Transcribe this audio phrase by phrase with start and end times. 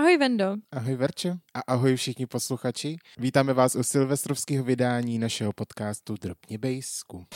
[0.00, 0.56] Ahoj Vendo.
[0.72, 2.96] Ahoj Verče a ahoj všichni posluchači.
[3.18, 7.26] Vítáme vás u silvestrovského vydání našeho podcastu Drobně Bejsku.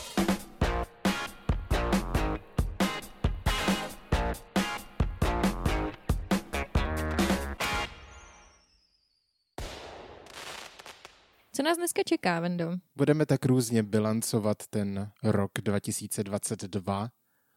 [11.52, 12.76] Co nás dneska čeká, Vendo?
[12.96, 17.08] Budeme tak různě bilancovat ten rok 2022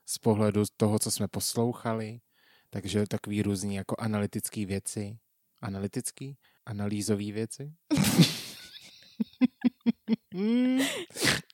[0.09, 2.19] z pohledu toho, co jsme poslouchali,
[2.69, 5.17] takže takový různý jako analytický věci.
[5.61, 6.37] Analytický?
[6.65, 7.73] Analýzový věci?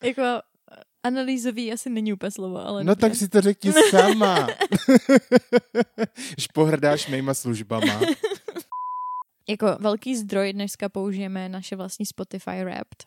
[0.04, 0.24] jako
[1.04, 2.84] analýzový asi není úplně slovo, ale...
[2.84, 4.48] No tak si to řekni sama.
[6.38, 8.02] Už pohrdáš mýma službama.
[9.50, 13.04] jako velký zdroj dneska použijeme naše vlastní Spotify Wrapped,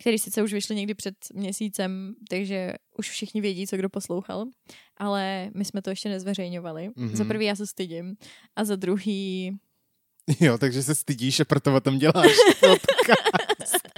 [0.00, 4.44] který sice už vyšly někdy před měsícem, takže už všichni vědí, co kdo poslouchal,
[4.96, 6.88] ale my jsme to ještě nezveřejňovali.
[6.88, 7.16] Mm-hmm.
[7.16, 8.16] Za prvý já se stydím
[8.56, 9.58] a za druhý...
[10.40, 13.88] Jo, takže se stydíš a proto o tom děláš podcast.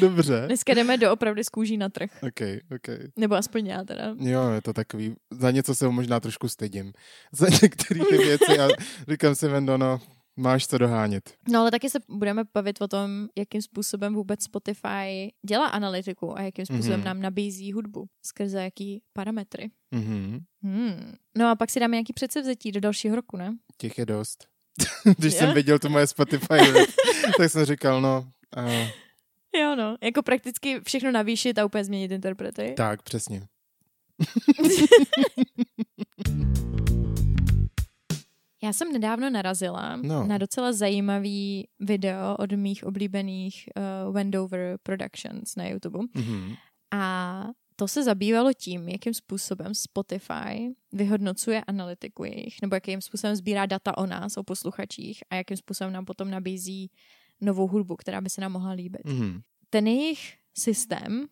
[0.00, 0.42] Dobře.
[0.46, 2.10] Dneska jdeme do opravdu z kůží na trh.
[2.22, 2.40] Ok,
[2.76, 2.96] ok.
[3.16, 4.14] Nebo aspoň já teda.
[4.18, 6.92] Jo, je to takový, za něco se možná trošku stydím.
[7.32, 8.68] Za některé ty věci a
[9.08, 10.00] říkám si, Vendo, no,
[10.36, 11.34] Máš co dohánět.
[11.48, 16.42] No ale taky se budeme bavit o tom, jakým způsobem vůbec Spotify dělá analytiku a
[16.42, 17.04] jakým způsobem mm-hmm.
[17.04, 19.70] nám nabízí hudbu, skrze jaký parametry.
[19.94, 20.40] Mm-hmm.
[20.62, 21.14] Hmm.
[21.38, 23.56] No a pak si dáme nějaký předsevzetí do dalšího roku, ne?
[23.76, 24.46] Těch je dost.
[25.18, 26.58] Když jsem viděl to moje Spotify,
[27.38, 28.28] tak jsem říkal, no...
[28.56, 28.88] Uh...
[29.60, 29.96] Jo, no.
[30.02, 32.74] Jako prakticky všechno navýšit a úplně změnit interprety.
[32.76, 33.42] Tak, přesně.
[38.66, 40.26] Já jsem nedávno narazila no.
[40.26, 45.98] na docela zajímavý video od mých oblíbených uh, Wendover Productions na YouTube.
[45.98, 46.56] Mm-hmm.
[46.92, 53.66] A to se zabývalo tím, jakým způsobem Spotify vyhodnocuje analytiku jejich, nebo jakým způsobem sbírá
[53.66, 56.90] data o nás, o posluchačích a jakým způsobem nám potom nabízí
[57.40, 59.04] novou hudbu, která by se nám mohla líbit.
[59.04, 59.40] Mm-hmm.
[59.70, 61.26] Ten jejich systém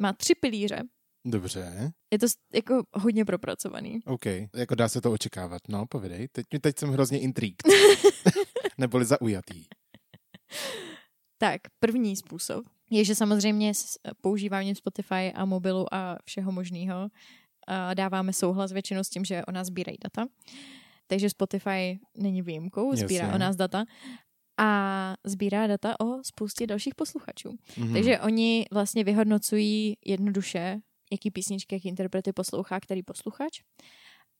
[0.00, 0.82] má tři pilíře.
[1.24, 1.92] Dobře.
[2.12, 4.00] Je to jako hodně propracovaný.
[4.06, 5.62] OK, jako dá se to očekávat.
[5.68, 6.28] No, povidej.
[6.28, 7.62] Teď, teď jsem hrozně intrigued.
[8.78, 9.64] Neboli zaujatý.
[11.38, 17.08] Tak, první způsob je, že samozřejmě s používáním Spotify a mobilu a všeho možného
[17.94, 20.26] dáváme souhlas většinou s tím, že o nás sbírají data.
[21.06, 23.34] Takže Spotify není výjimkou, sbírá Jasně.
[23.34, 23.84] o nás data
[24.58, 27.48] a sbírá data o spoustě dalších posluchačů.
[27.48, 27.92] Mm-hmm.
[27.92, 30.80] Takže oni vlastně vyhodnocují jednoduše
[31.14, 33.60] jaký písničky, jaký interprety poslouchá který posluchač.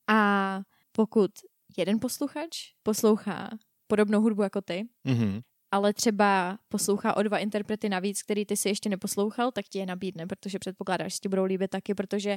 [0.08, 0.60] A
[0.92, 1.30] pokud
[1.76, 2.50] jeden posluchač
[2.82, 3.50] poslouchá
[3.86, 5.42] podobnou hudbu jako ty, mm-hmm.
[5.70, 9.86] ale třeba poslouchá o dva interprety navíc, který ty si ještě neposlouchal, tak ti je
[9.86, 12.36] nabídne, protože předpokládáš, že ti budou líbit taky, protože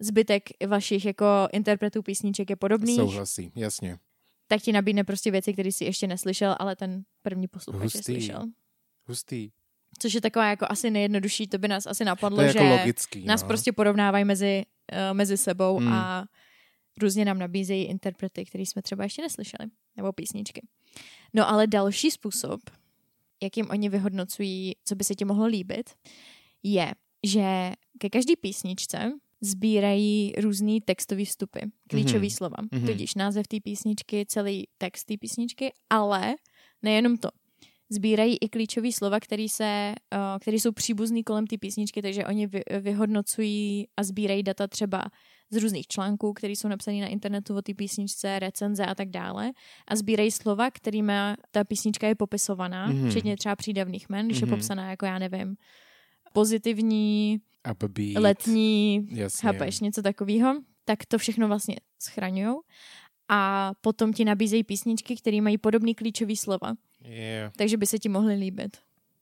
[0.00, 2.96] zbytek vašich jako interpretů písniček je podobný.
[2.96, 3.98] Souhlasí, jasně.
[4.46, 7.98] Tak ti nabídne prostě věci, které si ještě neslyšel, ale ten první posluchač Hustý.
[7.98, 8.42] je slyšel.
[9.06, 9.50] Hustý.
[9.98, 12.80] Což je taková jako asi nejjednodušší, to by nás asi napadlo, to je že jako
[12.80, 13.48] logický, nás no.
[13.48, 15.92] prostě porovnávají mezi, uh, mezi sebou hmm.
[15.92, 16.24] a
[17.00, 20.66] různě nám nabízejí interprety, které jsme třeba ještě neslyšeli, nebo písničky.
[21.34, 22.60] No ale další způsob,
[23.42, 25.90] jakým oni vyhodnocují, co by se ti mohlo líbit,
[26.62, 26.92] je,
[27.26, 32.36] že ke každé písničce sbírají různý textový vstupy, klíčové mm-hmm.
[32.36, 32.56] slova.
[32.56, 32.86] Mm-hmm.
[32.86, 36.34] Tudíž název té písničky, celý text té písničky, ale
[36.82, 37.28] nejenom to
[37.92, 42.46] sbírají i klíčové slova, které se, uh, které jsou příbuzný kolem té písničky, takže oni
[42.46, 45.04] vy, vyhodnocují a sbírají data třeba
[45.50, 49.50] z různých článků, které jsou napsané na internetu o té písničce, recenze a tak dále.
[49.88, 51.12] A sbírají slova, kterými
[51.50, 53.10] ta písnička je popisovaná, mm-hmm.
[53.10, 54.46] včetně třeba přídavných men, když mm-hmm.
[54.46, 55.56] je popsaná jako já nevím,
[56.32, 58.22] pozitivní, Upbeat.
[58.22, 59.46] letní, Jasně.
[59.46, 60.54] chápeš, něco takového,
[60.84, 62.56] tak to všechno vlastně schraňují
[63.28, 66.74] a potom ti nabízejí písničky, které mají podobný klíčový slova.
[67.04, 67.52] Yeah.
[67.56, 68.76] Takže by se ti mohly líbit.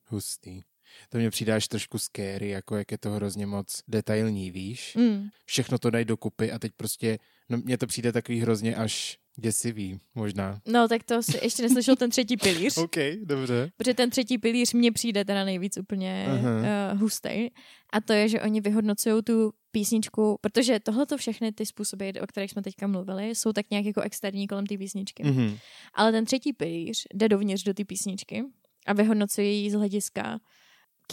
[0.07, 0.63] Hustý.
[1.09, 4.97] To mě přidá až trošku scary, jako jak je to hrozně moc detailní, víš?
[4.97, 5.29] Mm.
[5.45, 9.99] Všechno to dají dokupy a teď prostě, no mně to přijde takový hrozně až děsivý,
[10.15, 10.61] možná.
[10.67, 12.79] No, tak to si ještě neslyšel ten třetí pilíř.
[12.79, 13.71] OK, dobře.
[13.77, 17.49] Protože ten třetí pilíř mně přijde teda nejvíc úplně uh, hustý.
[17.93, 22.27] A to je, že oni vyhodnocují tu písničku, protože tohle to všechny ty způsoby, o
[22.27, 25.25] kterých jsme teďka mluvili, jsou tak nějak jako externí kolem té písničky.
[25.25, 25.59] Mm-hmm.
[25.95, 28.45] Ale ten třetí pilíř jde dovnitř do té písničky
[28.87, 30.39] a vyhodnocuje ji z hlediska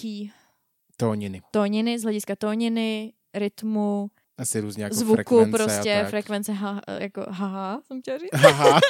[0.02, 0.30] key.
[0.98, 1.42] Tóniny.
[1.52, 6.10] Tóniny, z hlediska tóniny, rytmu, asi různě jako Zvuku frekvence prostě, a tak.
[6.10, 8.34] frekvence ha, jako haha, jsem chtěla říct.
[8.34, 8.80] Haha.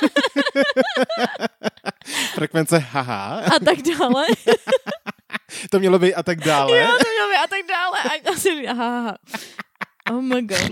[2.34, 3.40] frekvence haha.
[3.40, 4.26] A tak dále.
[5.72, 6.80] to mělo být a tak dále.
[6.80, 8.00] Jo, to mělo být a tak dále.
[8.04, 9.18] A asi haha.
[10.12, 10.72] Oh my god.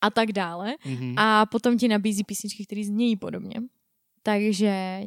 [0.00, 0.74] a tak dále.
[0.84, 1.14] Mhm.
[1.18, 3.54] A potom ti nabízí písničky, které znějí podobně.
[4.22, 5.00] Takže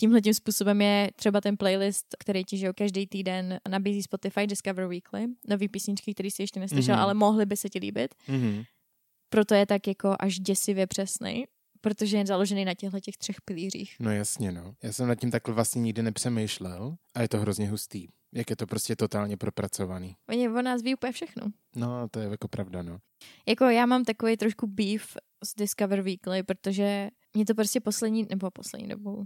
[0.00, 4.46] tímhle tím způsobem je třeba ten playlist, který ti že jo, každý týden nabízí Spotify
[4.46, 7.02] Discover Weekly, nový písničky, který si ještě neslyšel, Mhm.
[7.02, 8.14] ale mohly by se ti líbit.
[8.28, 8.62] Mhm.
[9.28, 11.44] Proto je tak jako až děsivě přesný,
[11.80, 13.96] protože je založený na těchto těch třech pilířích.
[14.00, 14.74] No jasně, no.
[14.82, 18.06] Já jsem nad tím takhle vlastně nikdy nepřemýšlel a je to hrozně hustý.
[18.34, 20.16] Jak je to prostě totálně propracovaný.
[20.28, 21.46] Oni o nás ví úplně všechno.
[21.76, 22.98] No, to je jako pravda, no.
[23.48, 28.50] Jako já mám takový trošku beef s Discover Weekly, protože mě to prostě poslední, nebo
[28.50, 29.24] poslední dobou,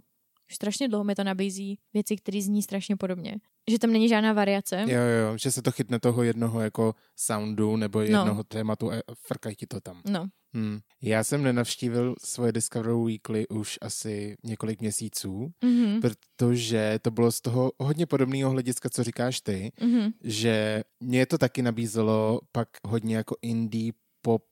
[0.52, 3.36] už strašně dlouho mi to nabízí věci, které zní strašně podobně.
[3.70, 4.84] Že tam není žádná variace.
[4.88, 8.44] Jo, jo, že se to chytne toho jednoho jako soundu nebo jednoho no.
[8.44, 8.94] tématu a
[9.26, 10.02] frkají ti to tam.
[10.06, 10.80] No, Hmm.
[11.02, 17.40] Já jsem nenavštívil svoje Discover Weekly už asi několik měsíců, mhm, protože to bylo z
[17.40, 23.16] toho hodně podobného hlediska, co říkáš ty, mhm, že mě to taky nabízelo pak hodně
[23.16, 24.44] jako indie pop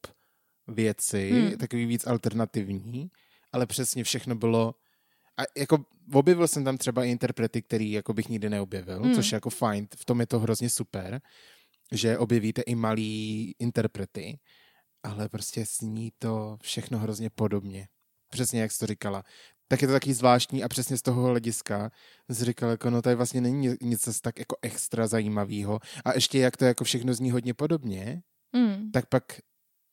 [0.68, 1.58] věci, Hmm.
[1.58, 3.10] takový víc alternativní,
[3.52, 4.74] ale přesně všechno bylo
[5.40, 9.14] a jako objevil jsem tam třeba i interprety, který jako bych nikdy neobjevil, Hmm.
[9.14, 11.20] což je jako fajn, v tom je to hrozně super,
[11.92, 14.38] že objevíte i malý interprety,
[15.02, 17.88] ale prostě sní to všechno hrozně podobně.
[18.30, 19.24] Přesně jak jsi to říkala.
[19.68, 21.90] Tak je to taky zvláštní a přesně z toho hlediska
[22.30, 25.80] jsi říkal, jako no tady vlastně není nic tak jako extra zajímavého.
[26.04, 28.22] A ještě jak to jako všechno zní hodně podobně,
[28.52, 28.90] mm.
[28.90, 29.24] tak pak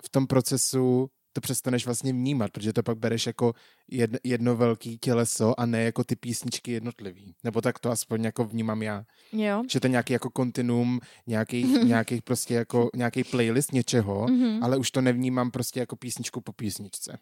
[0.03, 3.53] v tom procesu to přestaneš vlastně vnímat, protože to pak bereš jako
[3.91, 7.35] jedno, jedno velký těleso a ne jako ty písničky jednotlivý.
[7.43, 9.05] Nebo tak to aspoň jako vnímám já.
[9.31, 9.63] Jo.
[9.69, 14.63] Že to je nějaký jako kontinuum, nějaký, nějaký prostě jako nějaký playlist něčeho, Mhm.
[14.63, 17.17] ale už to nevnímám prostě jako písničku po písničce.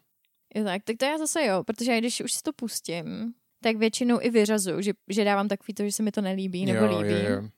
[0.54, 3.76] Jo, tak, tak to já zase jo, protože já když už si to pustím, tak
[3.76, 6.98] většinou i vyřazuju, že, že dávám takový to, že se mi to nelíbí nebo jo,
[7.00, 7.12] líbí.
[7.14, 7.48] Jo, jo.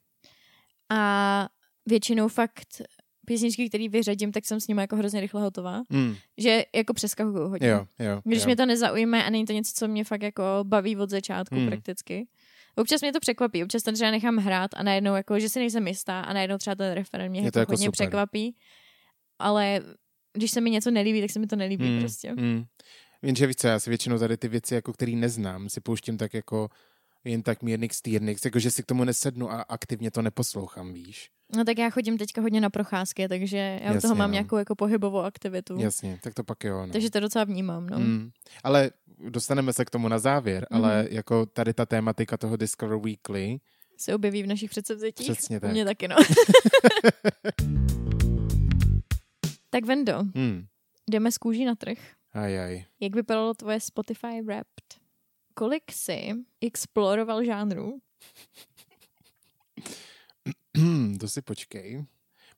[0.90, 1.48] A
[1.86, 2.82] většinou fakt
[3.28, 5.82] písničky, které vyřadím, tak jsem s nimi jako hrozně rychle hotová.
[5.90, 7.68] Mm, Že jako přeskakuju hodně.
[7.68, 8.20] jo, jo.
[8.24, 8.46] Když jo.
[8.46, 11.66] mě to nezaujme a není to něco, co mě fakt jako baví od začátku Hmm.
[11.66, 12.26] prakticky.
[12.76, 15.86] Občas mě to překvapí, občas to třeba nechám hrát a najednou jako, že si nejsem
[15.88, 17.92] jistá a najednou třeba ten referent mě jako, jako hodně super.
[17.92, 18.56] překvapí.
[19.38, 19.80] Ale
[20.32, 22.32] když se mi něco nelíbí, tak se mi to nelíbí Mm, prostě.
[22.32, 22.64] mm.
[23.22, 26.34] Jenže víš co, já si většinou tady ty věci, jako který neznám, si pouštím tak
[26.34, 26.68] jako
[27.24, 31.30] jen tak mírnix, týrnix, jako že si k tomu nesednu a aktivně to neposlouchám, víš.
[31.56, 34.32] No tak já chodím teďka hodně na procházky, takže já Jasně, toho mám no.
[34.32, 35.80] nějakou jako pohybovou aktivitu.
[35.80, 36.86] Jasně, tak to pak jo.
[36.86, 36.92] No.
[36.92, 37.98] Takže to docela vnímám, no.
[37.98, 38.30] Mm.
[38.64, 38.90] Ale
[39.28, 40.84] dostaneme se k tomu na závěr, Mhm.
[40.84, 43.58] ale jako tady ta tématika toho Discover Weekly,
[43.98, 45.32] Se objeví v našich předsevzetích.
[45.32, 45.70] přesně tak.
[45.72, 46.16] mě taky, no.
[49.70, 50.66] tak Vendo, Hmm.
[51.10, 51.98] jdeme z kůží na trh.
[52.32, 52.84] Ajaj.
[53.00, 54.84] Jak vypadalo tvoje Spotify Wrapped?
[55.58, 57.98] Kolik jsi exploroval žánrů?
[60.76, 62.04] Hmm, to si počkej.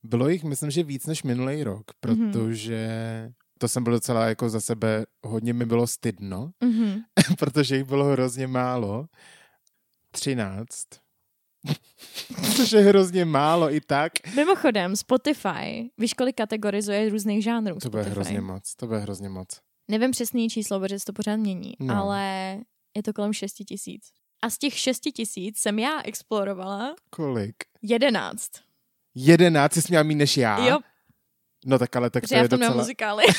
[0.02, 2.32] Bylo jich, myslím, že víc než minulý rok, Mhm.
[2.32, 2.88] protože
[3.58, 7.00] to jsem byl docela jako za sebe, hodně mi bylo stydno, Mhm.
[7.38, 9.06] protože jich bylo hrozně málo.
[10.10, 10.86] Třináct.
[12.56, 14.12] Což je hrozně málo i tak.
[14.36, 18.14] Mimochodem, Spotify, víš, kolik kategorizuje různých žánrů To bude Spotify?
[18.20, 19.60] hrozně moc, to bude hrozně moc.
[19.88, 21.96] Nevím přesný číslo, protože se to pořád mění, No.
[21.96, 22.58] ale
[22.96, 24.02] je to kolem 6 tisíc.
[24.42, 27.54] A z těch 6 tisíc jsem já explorovala Kolik?
[27.82, 28.50] 11.
[29.14, 30.66] Jedenáct jsi měla mít než já?
[30.66, 30.78] Jo,
[31.66, 32.76] No tak ale tak protože to já je v tom docela...
[32.76, 33.24] muzikály.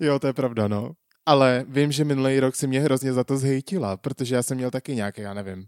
[0.00, 0.92] jo, to je pravda, no.
[1.26, 4.70] Ale vím, že minulý rok si mě hrozně za to zhejtila, protože já jsem měl
[4.70, 5.66] taky nějaké, já nevím,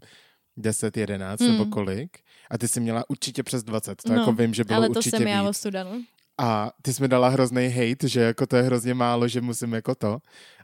[0.57, 1.47] 10, 11 Mm.
[1.51, 2.17] nebo kolik.
[2.51, 4.01] A ty jsi měla určitě přes 20.
[4.01, 5.49] To No, jako vím, že bylo ale to určitě jsem já víc.
[5.49, 6.03] o Sudanu.
[6.37, 9.73] A ty jsi mi dala hrozný hate, že jako to je hrozně málo, že musím
[9.73, 10.17] jako to.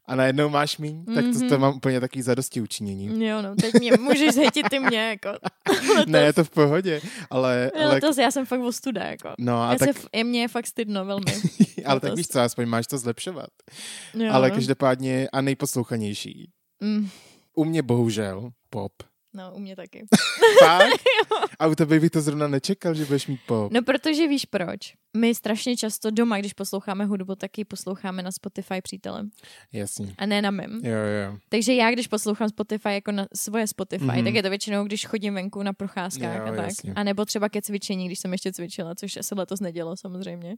[0.06, 1.60] A najednou máš míň, tak to, to Mhm.
[1.62, 3.26] mám úplně takový zadosti učinění.
[3.28, 5.30] Jo, no, teď mě můžeš zhejtit ty mě, jako.
[6.08, 7.72] Ne, je to v pohodě, ale...
[7.76, 9.30] ale letos já jsem fakt o studa, jako.
[9.40, 11.26] no a Já tak, se, je, mě je fakt stydno velmi.
[11.86, 12.18] ale tak letos.
[12.18, 13.48] víš co, aspoň máš to zlepšovat.
[14.14, 14.56] Jo, ale no.
[14.56, 16.52] každopádně a nejposlouchanější.
[16.80, 17.10] Mm,
[17.56, 18.94] U mě bohužel pop.
[19.34, 20.06] No, u mě taky.
[21.60, 23.72] A u tebe bych to zrovna nečekal, že budeš mít pop.
[23.74, 24.94] No, protože víš proč.
[25.18, 29.30] My strašně často doma, když posloucháme hudbu, taky posloucháme na Spotify přítelem.
[29.74, 30.14] Jasně.
[30.18, 30.72] A ne na mém.
[30.84, 31.38] Jo, jo.
[31.50, 34.16] Takže já, když poslouchám Spotify jako na svoje Spotify, Mhm.
[34.16, 34.24] mm-hmm.
[34.24, 36.66] tak je to většinou, když chodím venku na procházkách Jo, a tak.
[36.66, 36.94] jasně.
[36.94, 40.56] A nebo třeba ke cvičení, když jsem ještě cvičila, což se letos nedělo samozřejmě.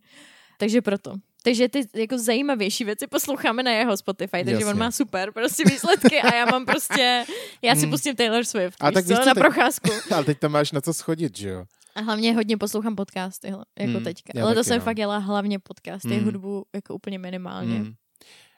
[0.58, 1.14] Takže proto.
[1.46, 4.66] Takže ty jako zajímavější věci posloucháme na jeho Spotify, takže Jasně.
[4.66, 7.26] on má super prostě výsledky a já mám prostě,
[7.62, 7.92] já si Mm.
[7.92, 9.90] pustím Taylor Swift, A víš tak co, víš co, na procházku.
[10.16, 11.66] Ale teď tam máš na co schodit, že jo?
[11.96, 13.48] A hlavně hodně poslouchám podcasty,
[13.80, 14.42] jako Mm, teďka.
[14.44, 14.84] Ale to jsem no.
[14.86, 16.24] fakt jela hlavně podcasty, Mm.
[16.26, 17.80] hudbu jako úplně minimálně.
[17.80, 17.94] Mm.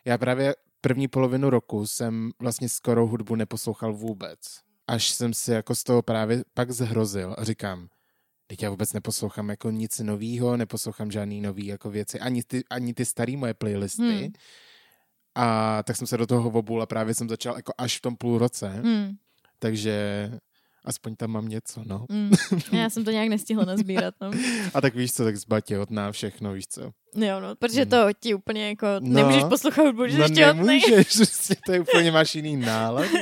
[0.06, 4.40] Já právě první polovinu roku jsem vlastně skoro hudbu neposlouchal vůbec.
[4.88, 7.88] Až jsem si jako z toho právě pak zhrozil a říkám,
[8.48, 12.94] Teď já vůbec neposlouchám jako nic novýho, neposlouchám žádný nový jako věci, ani ty, ani
[12.94, 14.02] ty starý moje playlisty.
[14.04, 14.32] Hmm.
[15.36, 18.16] A tak jsem se do toho obul a právě jsem začal jako až v tom
[18.16, 19.10] půl roce, Hmm.
[19.60, 20.32] takže
[20.86, 22.06] aspoň tam mám něco, no.
[22.10, 22.32] Hmm.
[22.72, 24.32] Já jsem to nějak nestihla nazbírat, no.
[24.74, 26.82] A tak víš co, tak zbatě na všechno, víš co.
[27.16, 27.90] Jo, no, protože Hmm.
[27.90, 29.14] to ti úplně jako No.
[29.14, 30.66] nemůžeš poslouchat hudbu, že no jsi těhotnej.
[30.82, 33.06] nemůžeš, prostě to je úplně máš jiný nálad.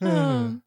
[0.00, 0.58] Hmm.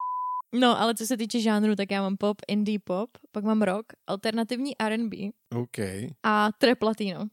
[0.54, 3.86] No, ale co se týče žánru, tak já mám pop, indie pop, pak mám rock,
[4.08, 5.18] alternativní R&B
[5.56, 5.78] OK.
[6.24, 7.28] a trap latino.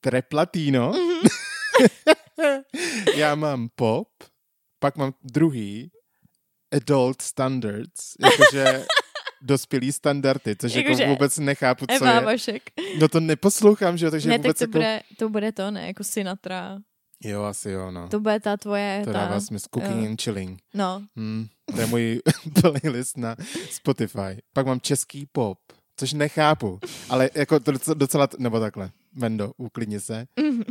[0.00, 0.92] Treplatino.
[0.92, 1.20] Mhm.
[3.16, 4.08] Já mám pop,
[4.78, 5.90] pak mám druhý
[6.72, 8.84] adult standards, jakože
[9.42, 12.20] dospělý standardy, což jako Jakože vůbec nechápu, co Eva je.
[12.20, 12.62] Vašek.
[12.98, 14.72] No to neposlouchám, že jo, takže ne, tak vůbec to, jako...
[14.72, 16.78] bude, to bude to, ne, jako Sinatra.
[17.24, 18.08] Jo, asi jo, no.
[18.08, 19.66] To bude ta tvoje, To ta, dává smysl.
[19.74, 20.10] Cooking jo.
[20.10, 20.60] and chilling.
[20.74, 22.20] no, Hmm, to je můj
[22.60, 23.36] playlist na
[23.70, 24.42] Spotify.
[24.52, 25.58] Pak mám český pop,
[25.96, 28.90] což nechápu, ale jako to docela, docela nebo takhle.
[29.16, 30.26] Vendo, uklidni se.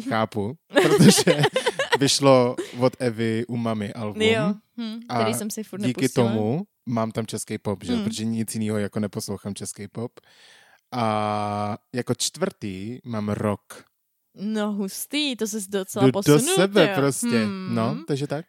[0.10, 1.42] Chápu, protože
[2.00, 4.22] vyšlo od Evy u mami album.
[4.22, 6.28] jo, hm, A který jsem si furt Díky nepustila.
[6.32, 7.94] tomu mám tam český pop, že?
[7.94, 8.04] Hmm.
[8.04, 10.12] protože nic jiného jako neposlouchám český pop.
[10.92, 13.84] A jako čtvrtý mám rock.
[14.36, 16.40] No hustý, to se docela Jdu posunul.
[16.40, 16.96] do sebe jo.
[16.96, 17.28] prostě.
[17.28, 17.76] Hmm.
[17.76, 18.46] No, takže tak.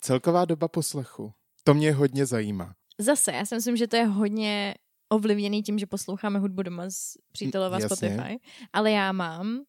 [0.00, 1.32] Celková doba poslechu.
[1.64, 2.74] To mě hodně zajímá.
[2.98, 4.74] Zase, já si myslím, že to je hodně
[5.08, 7.96] ovlivněný tím, že posloucháme hudbu doma z přítelova Jasně.
[7.96, 8.38] Spotify.
[8.72, 9.60] Ale já mám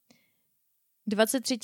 [1.08, 1.58] 23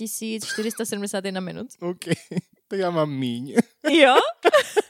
[0.45, 1.67] 471 minut.
[1.79, 2.05] OK,
[2.67, 3.55] tak já mám míň.
[3.91, 4.15] Jo?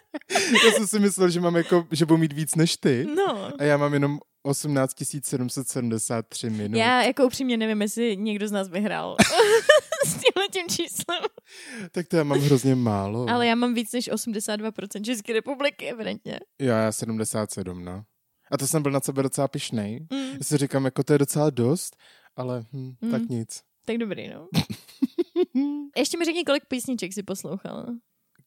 [0.65, 3.07] já jsem si myslel, že mám jako, že budu mít víc než ty.
[3.15, 3.51] No.
[3.59, 4.93] A já mám jenom 18
[5.23, 6.77] 773 minut.
[6.77, 9.15] Já jako upřímně nevím, jestli někdo z nás vyhrál
[10.05, 11.21] s tímhle tím číslem.
[11.91, 13.29] Tak to já mám hrozně málo.
[13.29, 16.39] Ale já mám víc než 82% České republiky, evidentně.
[16.61, 18.03] Já, já 77, no.
[18.51, 19.99] A to jsem byl na sebe docela pišnej.
[20.11, 21.97] Mm, Já si říkám, jako to je docela dost,
[22.35, 23.11] ale hm, Mm.
[23.11, 23.61] tak nic.
[23.85, 24.47] tak dobrý, no.
[25.97, 27.85] Ještě mi řekni, kolik písniček si poslouchal.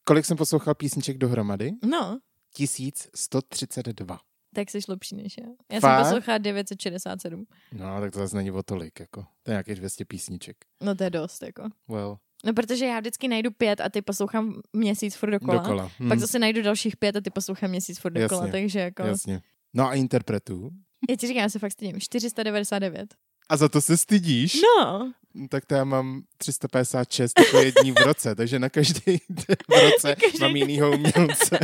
[0.08, 1.72] Kolik jsem poslouchal písniček dohromady?
[1.84, 2.18] No,
[2.54, 4.18] 1132.
[4.54, 5.46] tak jsi lepší než já.
[5.72, 5.96] Já Fakt?
[5.98, 7.46] jsem poslouchala 967.
[7.72, 9.22] No, tak to zase není o tolik, jako.
[9.42, 10.56] To je nějakých 200 písniček.
[10.82, 11.62] No to je dost, jako.
[11.88, 15.54] Well, No, protože já vždycky najdu pět a ty poslouchám měsíc furt dokola.
[15.62, 15.90] dokola.
[16.00, 19.02] Hm, Pak zase najdu dalších pět a ty poslouchám měsíc furt dokola, Jasně, takže jako...
[19.02, 19.40] Jasně.
[19.74, 20.70] No a interpretů?
[21.10, 22.00] Já ti říkám, já se fakt stydím.
[22.00, 23.14] 499.
[23.48, 24.60] A za to se stydíš?
[24.62, 25.12] No,
[25.50, 30.14] Tak to já mám 356 jako jední v roce, takže na každý den v roce
[30.20, 31.58] Každý mám jinýho umělce.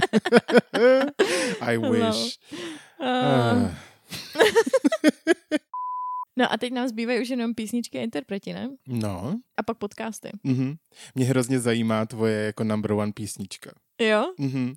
[1.61, 2.39] I wish.
[3.01, 3.75] Uh, Ah.
[6.37, 8.69] no a teď nám zbývají už jenom písničky a interpreti, ne?
[8.89, 10.31] No, A pak podcasty.
[10.45, 10.75] mhm.
[11.15, 13.71] mě hrozně zajímá tvoje jako number one písnička.
[14.01, 14.33] Jo?
[14.39, 14.75] Mhm.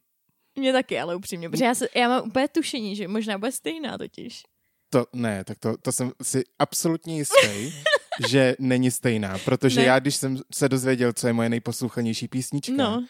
[0.59, 3.97] Mě taky, ale upřímně, protože já, se, já mám úplně tušení, že možná bude stejná
[3.97, 4.43] totiž.
[4.89, 7.73] To ne, tak to, to jsem si absolutně jistý,
[8.29, 9.85] že není stejná, protože Ne.
[9.85, 13.05] já, když jsem se dozvěděl, co je moje nejposlouchanější písnička, No.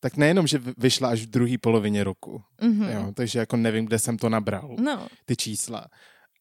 [0.00, 2.88] tak nejenom, že vy- vyšla až v druhé polovině roku, Mhm.
[2.88, 5.08] jo, takže jako nevím, kde jsem to nabral, No.
[5.24, 5.86] ty čísla.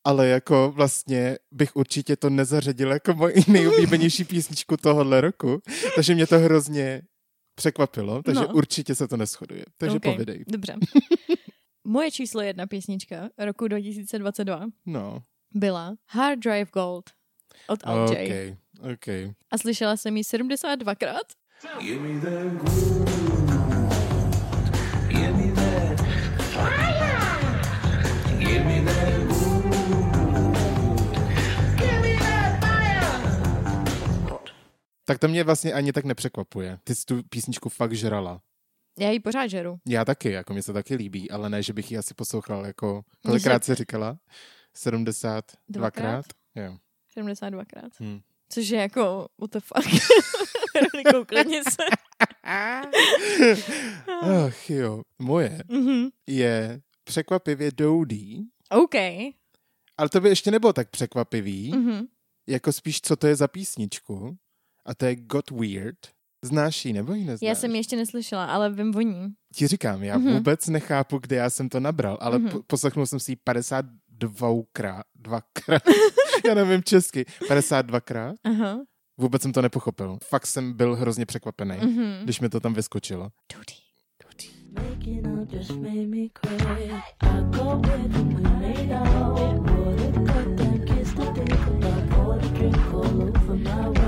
[0.06, 5.62] Ale jako vlastně bych určitě to nezařadil jako moji nejoblíbenější písničku tohohle roku,
[5.96, 7.02] takže mě to hrozně
[7.56, 8.48] překvapilo, takže No.
[8.54, 9.66] určitě se to neschoduje.
[9.78, 10.12] Takže okay.
[10.14, 10.44] povidej.
[10.48, 10.76] Dobře.
[11.84, 15.24] Moje číslo jedna písnička roku 2022 No,
[15.54, 17.10] byla Hard Drive Gold
[17.68, 18.28] od Al J.
[18.52, 18.58] ok,
[18.94, 19.08] ok.
[19.52, 21.22] A slyšela jsem ji 72krát.
[21.82, 23.14] Give me that groove.
[25.10, 26.02] Give me that
[26.42, 27.20] fire.
[28.40, 29.74] Give me that groove.
[31.78, 34.34] Give me that fire.
[35.06, 36.80] Tak to mě vlastně ani tak nepřekvapuje.
[36.84, 38.42] Ty jsi tu písničku fakt žrala.
[39.00, 39.80] Já ji pořád žeru.
[39.88, 43.04] Já taky, jako mě se taky líbí, ale ne, že bych ji asi poslouchal jako...
[43.26, 44.18] Kolikrát jsi říkala?
[44.78, 45.42] 72krát?
[45.70, 46.26] Dvakrát.
[46.56, 46.78] Jo.
[47.18, 47.90] 72krát.
[48.00, 48.20] Hm.
[48.50, 49.88] Což je jako, what the fuck.
[50.76, 51.84] Veronika, uklidni se.
[54.46, 56.08] Ach jo, moje Mhm.
[56.28, 58.96] je překvapivě Doudí, OK.
[59.98, 62.06] ale to by ještě nebylo tak překvapivý, Mhm.
[62.48, 64.38] jako spíš, co to je za písničku.
[64.86, 65.98] A to je Got Weird.
[66.44, 67.48] Znáš ji nebo ji neznáš?
[67.50, 69.28] Já jsem ji ještě neslyšela, ale vím o ní.
[69.56, 70.34] Ti říkám, já Mhm.
[70.34, 72.50] vůbec nechápu, kde já jsem to nabral, ale Mhm.
[72.50, 75.82] po- poslechnul jsem si ji 52krát, dvakrát,
[76.48, 78.36] já nevím česky, 52krát.
[78.44, 78.80] Aha.
[79.18, 80.18] Vůbec jsem to nepochopil.
[80.24, 82.14] Fakt jsem byl hrozně překvapený, Mhm.
[82.24, 83.30] když mi to tam vyskočilo.
[83.58, 83.74] Duty.
[84.74, 86.92] Making up just made me cry.
[87.22, 89.60] I go with him, we made out.
[89.60, 92.10] What a cut that kiss to think about.
[92.10, 94.03] Pour the drink all over my word.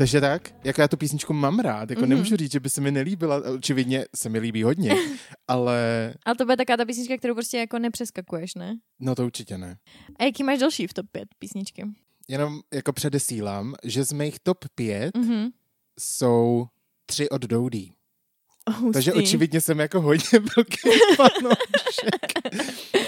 [0.00, 2.06] Takže tak, jako já tu písničku mám rád, jako Mhm.
[2.06, 2.08] mm-hmm.
[2.14, 4.94] nemůžu říct, že by se mi nelíbila, očividně se mi líbí hodně,
[5.48, 8.76] ale Ale to bude taková ta písnička, kterou prostě jako nepřeskakuješ, ne?
[9.00, 9.76] no to určitě ne.
[10.18, 11.82] A jaký máš další v top 5 písničky?
[12.28, 15.22] Jenom jako předesílám, že z mých top 5 mm.
[15.22, 15.48] Mhm.
[15.98, 16.66] jsou
[17.06, 17.92] tři od Doudí.
[18.70, 18.92] Hustý.
[18.92, 22.54] Takže očividně jsem jako hodně velký fanoušek.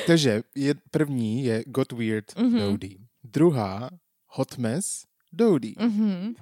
[0.07, 2.47] Takže je, první je Got Weird Mhm.
[2.55, 2.71] mm-hmm.
[2.71, 2.99] Dodie.
[3.25, 3.91] Druhá
[4.29, 5.05] Hot Mess
[5.35, 5.75] Dodie.
[5.79, 6.37] Mhm.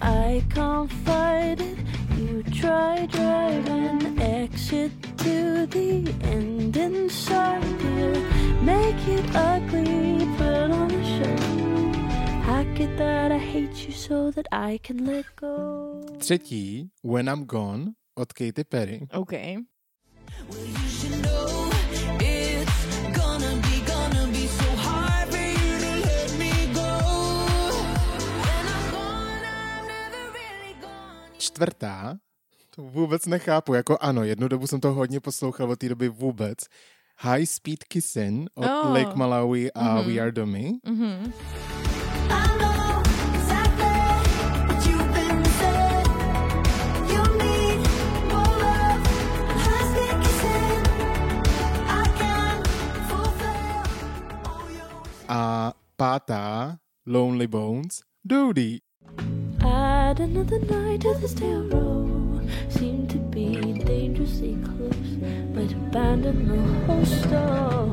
[0.00, 1.78] I can't fight it.
[2.18, 8.18] You try driving exit to the end inside here.
[8.62, 11.36] Make it ugly, put on a show.
[12.46, 16.00] Hack it that I hate you so that I can let go.
[16.18, 19.06] Třetí When I'm Gone od Katy Perry.
[19.12, 19.58] OK.
[31.52, 32.16] Čtvrtá,
[32.74, 36.58] to vůbec nechápu, jako ano, jednu dobu jsem to hodně poslouchal od té doby vůbec.
[37.18, 38.92] High Speed Kissin od Oh.
[38.98, 39.96] Lake Malawi a Mhm.
[39.98, 40.06] mm-hmm.
[40.14, 40.72] We Are Dummy.
[40.86, 41.32] Mhm.
[55.28, 58.78] A pátá Lonely Bones Dodie.
[60.12, 62.40] Add another night to the stale row.
[62.68, 65.16] Seem to be dangerously close,
[65.54, 67.86] but abandon the whole store.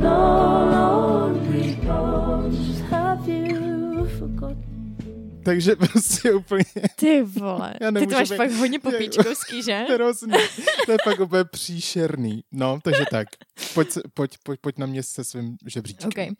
[0.00, 4.96] Lonely bones, have you forgotten?
[5.44, 6.64] Takže prostě úplně
[6.96, 7.74] Ty vole.
[7.80, 9.74] Já Ty to máš být- fakt hodně popíčkovský, že?
[9.94, 10.32] hrozný.
[10.86, 12.44] To je fakt úplně příšerný.
[12.52, 13.28] No, takže tak.
[13.74, 16.08] Pojď, se- pojď, pojď, pojď na mě se svým žebříčkem.
[16.08, 16.36] OK.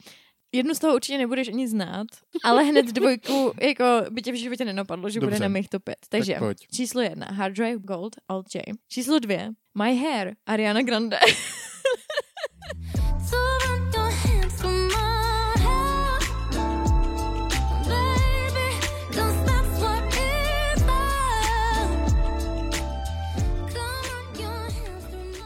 [0.57, 2.07] Jednu z toho určitě nebudeš ani znát,
[2.45, 5.43] ale hned dvojku, jako by tě v životě nenapadlo, že bude Dobře.
[5.43, 5.97] na mých top 5.
[6.09, 6.59] Takže pojď.
[6.73, 8.63] číslo jedna, Hard Drive Gold, Alt J.
[8.89, 9.49] Číslo dvě,
[9.79, 11.19] My Hair, Ariana Grande.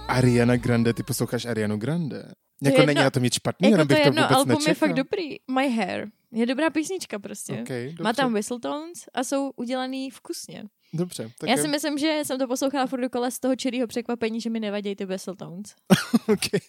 [0.08, 2.32] Ariana Grande, ty posloucháš Arianu Grande.
[2.62, 4.70] Jako jedno- není na tom nic špatného, jako to bych to jedno vůbec album nečekal.
[4.70, 5.36] je fakt dobrý.
[5.54, 6.08] My Hair.
[6.32, 7.52] Je dobrá písnička prostě.
[7.52, 10.64] Okay, dobře, Má tam whistletones a jsou udělaný vkusně.
[10.92, 11.30] dobře.
[11.38, 14.40] Tak Já je- si myslím, že jsem to poslouchala furt dokola z toho čirého překvapení,
[14.40, 15.74] že mi nevadí ty whistletones.
[16.28, 16.60] OK,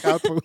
[0.00, 0.38] chápu.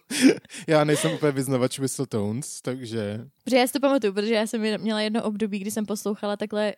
[0.67, 3.25] Já nejsem úplně vyznavač Whistletones, takže...
[3.43, 6.73] Protože já si to pamatuju, protože já jsem měla jedno období, kdy jsem poslouchala takhle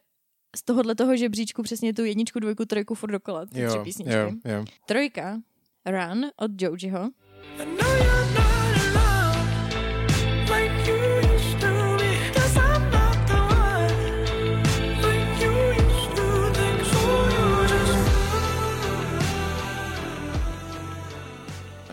[0.56, 4.14] z tohohle toho žebříčku přesně tu jedničku, dvojku, trojku furt dokola, ty tři Jo, písničky.
[4.14, 4.66] jo, jo.
[4.88, 5.40] Trojka,
[5.86, 7.10] Run od Jojiho.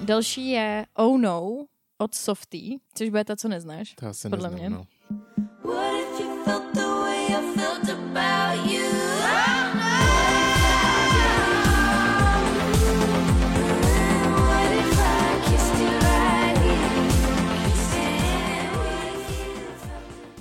[0.00, 1.66] Další je Oh No
[1.98, 3.94] od Softy, což bude ta, co neznáš.
[3.94, 4.70] To asi Podle neznám, mě.
[4.70, 4.86] no.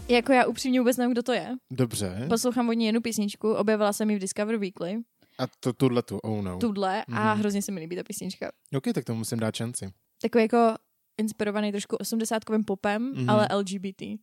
[0.09, 1.55] Jako já upřímně vůbec nevím, kdo to je.
[1.71, 2.25] Dobře.
[2.29, 4.97] Poslouchám od ní jednu písničku, objevila jsem ji v Discover Weekly,
[5.39, 6.57] A to tuhle tu, oh no.
[6.57, 7.39] tudle, a Mhm.
[7.39, 8.51] hrozně se mi líbí ta písnička.
[8.77, 9.91] OK, tak to musím dát šanci.
[10.21, 10.73] Takový jako
[11.17, 13.29] inspirovaný trošku osmdesátkovým popem, Mhm.
[13.29, 14.01] ale LGBT.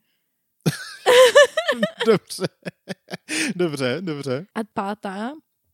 [2.07, 2.47] dobře.
[3.57, 4.47] dobře, dobře.
[4.55, 5.33] A pátá,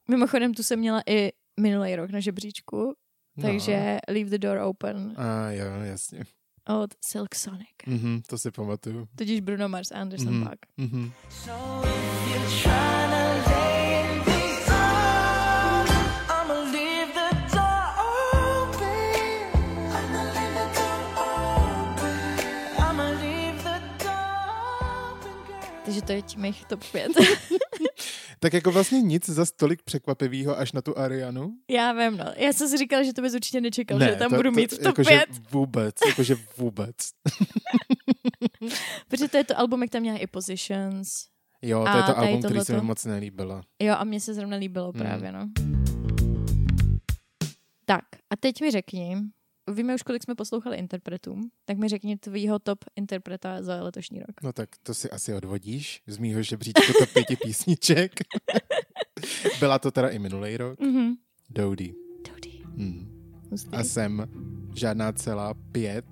[0.09, 2.95] mimochodem tu jsem měla i minulý rok na žebříčku,
[3.37, 3.49] No.
[3.49, 6.25] takže Leave the Door Open A jo, jasně.
[6.69, 7.69] Od Silk Sonic.
[7.87, 9.09] Mhm, to si pamatuju.
[9.17, 10.45] Tudíž Bruno Mars a Anderson Mhm.
[10.45, 10.59] Paak.
[10.77, 11.13] Mhm.
[11.31, 11.53] So
[11.89, 12.03] if.
[25.85, 27.13] Takže to je tím mých top 5.
[28.43, 31.53] Tak jako vlastně nic za tolik překvapivého až na tu Arianu.
[31.71, 32.25] Já vím, no.
[32.37, 34.87] Já jsem si říkala, že to bys určitě nečekal, že tam budu mít v top
[34.87, 35.29] jakože 5.
[35.51, 36.97] vůbec, jakože vůbec.
[39.09, 41.09] Protože to je to album, jak tam měla i Positions.
[41.63, 43.61] Jo, to A je to album, který se mi moc nelíbilo.
[43.83, 45.03] Jo, a mně se zrovna líbilo Hmm.
[45.03, 45.49] právě, no.
[47.85, 49.17] Tak, a teď mi řekni,
[49.71, 54.43] víme už, kolik jsme poslouchali interpretům, tak mi řekni tvýho top interpreta za letošní rok.
[54.43, 58.13] No tak to si asi odvodíš z mýho žebříčku to pěti písniček.
[59.61, 60.81] Byla to teda i minulý rok.
[60.81, 61.13] Mhm.
[61.51, 61.95] Dodie.
[62.35, 62.65] Dodie.
[62.77, 63.23] Hmm.
[63.51, 63.77] Hustý.
[63.77, 64.29] A jsem
[64.75, 66.05] žádná celá pět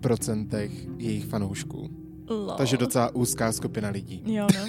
[0.00, 1.90] procentech jejich fanoušků.
[2.28, 2.56] Lol.
[2.56, 4.22] Takže docela úzká skupina lidí.
[4.26, 4.66] Jo, no.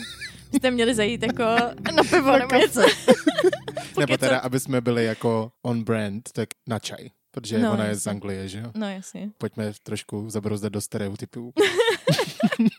[0.56, 1.44] Jste měli zajít jako
[1.96, 2.82] na pivo nebo něco.
[4.00, 7.10] Nebo teda, aby jsme byli jako on brand, tak na čaj.
[7.42, 8.00] Protože No, ona je jasně.
[8.02, 8.72] z Anglie, že jo?
[8.76, 9.30] No jasně.
[9.38, 11.54] Pojďme trošku zabrouzdat do stereotypů.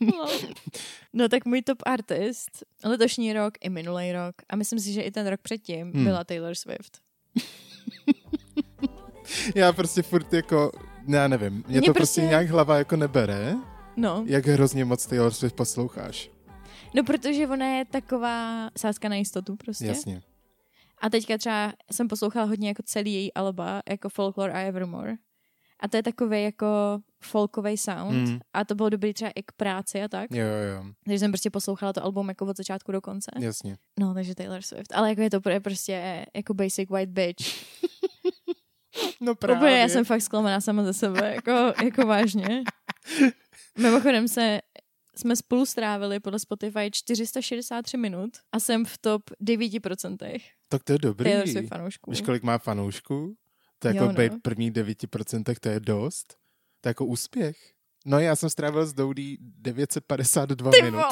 [0.00, 0.26] No.
[1.12, 2.50] no tak můj top artist
[2.84, 6.04] letošní rok i minulý rok a myslím si, že i ten rok předtím Hmm.
[6.04, 6.98] byla Taylor Swift.
[9.54, 10.72] Já prostě furt jako,
[11.08, 13.54] já nevím, mě, Mě to prostě prostě- nějak hlava jako nebere,
[13.96, 14.24] No.
[14.26, 16.30] jak hrozně moc Taylor Swift posloucháš.
[16.94, 19.86] no, protože ona je taková sázka na jistotu prostě.
[19.86, 20.22] Jasně.
[21.00, 25.14] A teďka třeba jsem poslouchala hodně jako celý její alba, jako Folklore a Evermore.
[25.80, 26.66] A to je takový jako
[27.22, 28.28] folkový sound.
[28.28, 28.38] Mm.
[28.54, 30.30] A to bylo dobrý třeba i k práci a tak.
[30.30, 33.30] Jo, jo, Takže jsem prostě poslouchala to album jako od začátku do konce.
[33.38, 33.76] jasně.
[34.00, 34.92] No, takže Taylor Swift.
[34.94, 37.44] Ale jako je to pro- prostě jako basic white bitch.
[39.20, 41.50] No Úplně, já jsem fakt zklamaná sama ze sebe, jako,
[41.84, 42.62] jako vážně.
[43.78, 44.60] Mimochodem se,
[45.18, 50.98] jsme spolu strávili podle Spotify 463 minut a jsem v top 9% Tak to je
[50.98, 51.30] dobrý.
[51.30, 52.10] Taylor Swift fanoušků.
[52.10, 53.36] Víš, kolik má fanoušků?
[53.78, 54.14] To je jako Jo, no.
[54.14, 56.36] být první 9%, to je dost.
[56.80, 57.56] To je jako úspěch.
[58.06, 61.02] No já jsem strávil s Doudí 952 Ty minut.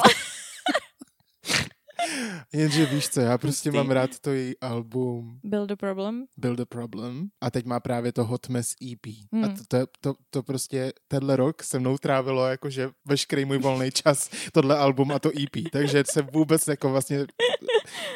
[2.53, 3.77] Jenže víš co, já prostě Hustý.
[3.77, 6.25] mám rád to její album Byl the problem.
[6.37, 9.13] Build a Problem a teď má právě to Hot Mess EP.
[9.33, 9.43] Hmm.
[9.43, 13.91] A to, to, to, to prostě tenhle rok se mnou trávilo jakože veškerý můj volný
[13.91, 15.69] čas tohle album a to EP.
[15.71, 17.25] Takže se vůbec jako vlastně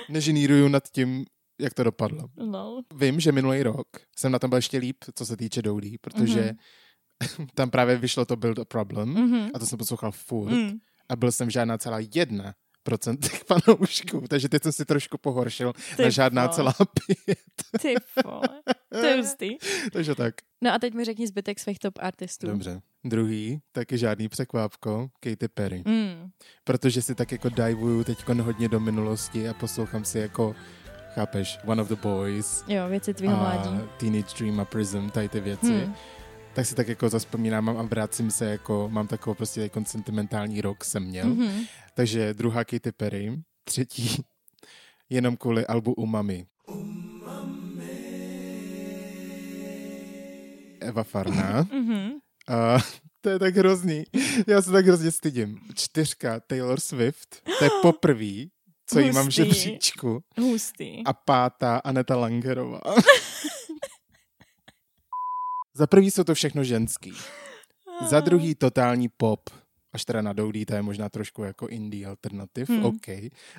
[0.10, 1.26] neženíruju nad tím,
[1.62, 2.30] jak to dopadlo.
[2.46, 2.82] No.
[2.96, 6.42] Vím, že minulý rok jsem na tom byl ještě líp, co se týče Doudí, protože
[6.42, 7.48] Mhm.
[7.56, 9.50] tam právě vyšlo to Build a Problem Mhm.
[9.54, 10.72] a to jsem poslouchal furt Mm.
[11.10, 15.74] a byl jsem žádná celá jedna procent těch fanoušků, takže teď jsem si trošku pohoršil
[15.98, 16.56] Ty na žádná vole.
[16.56, 16.74] celá
[17.06, 17.38] pět.
[17.82, 18.50] Ty vole.
[18.92, 19.58] To je hustý.
[19.94, 20.36] takže tak.
[20.62, 22.48] No a teď mi řekni zbytek svých top artistů.
[22.48, 22.82] Dobře.
[23.04, 25.84] Druhý, taky žádný překvápko, Katy Perry.
[25.88, 26.30] Mm.
[26.64, 30.56] Protože si tak jako divuju teď hodně do minulosti a poslouchám si jako,
[31.14, 33.80] chápeš, One of the Boys, Jo, věci tvýho mládí.
[34.00, 35.74] Teenage Dream a Prism, tady ty věci.
[35.74, 35.96] Hmm.
[36.54, 40.84] Tak si tak jako zaspomínám a vracím se jako, mám takovou prostě jako sentimentální rok
[40.86, 41.28] jsem měl.
[41.28, 41.66] Mhm.
[41.94, 44.24] Takže druhá Katy Perry, třetí
[45.10, 46.46] jenom kvůli albu Umami.
[50.82, 51.68] Eva Farná.
[51.74, 52.12] Mhm.
[52.48, 52.78] A
[53.22, 54.04] to je tak hrozný.
[54.48, 55.60] Já se tak hrozně stydím.
[55.76, 58.52] Čtyřka Taylor Swift, to je poprvý,
[58.88, 59.44] co jí mám v Hustý.
[59.44, 60.24] žebříčku.
[60.38, 61.04] Hustý.
[61.06, 62.82] A pátá Aneta Langerová.
[65.74, 67.14] Za prvý jsou to všechno ženský.
[68.10, 69.50] Za druhý totální pop.
[69.94, 72.78] Až teda na Doudí, to je možná trošku jako indie alternativ, Hmm.
[72.78, 72.86] hmm.
[72.88, 73.08] OK.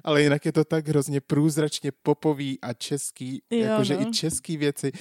[0.05, 4.03] Ale jinak je to tak hrozně průzračně popový a český, Jo, jakože no.
[4.03, 4.93] i český věci.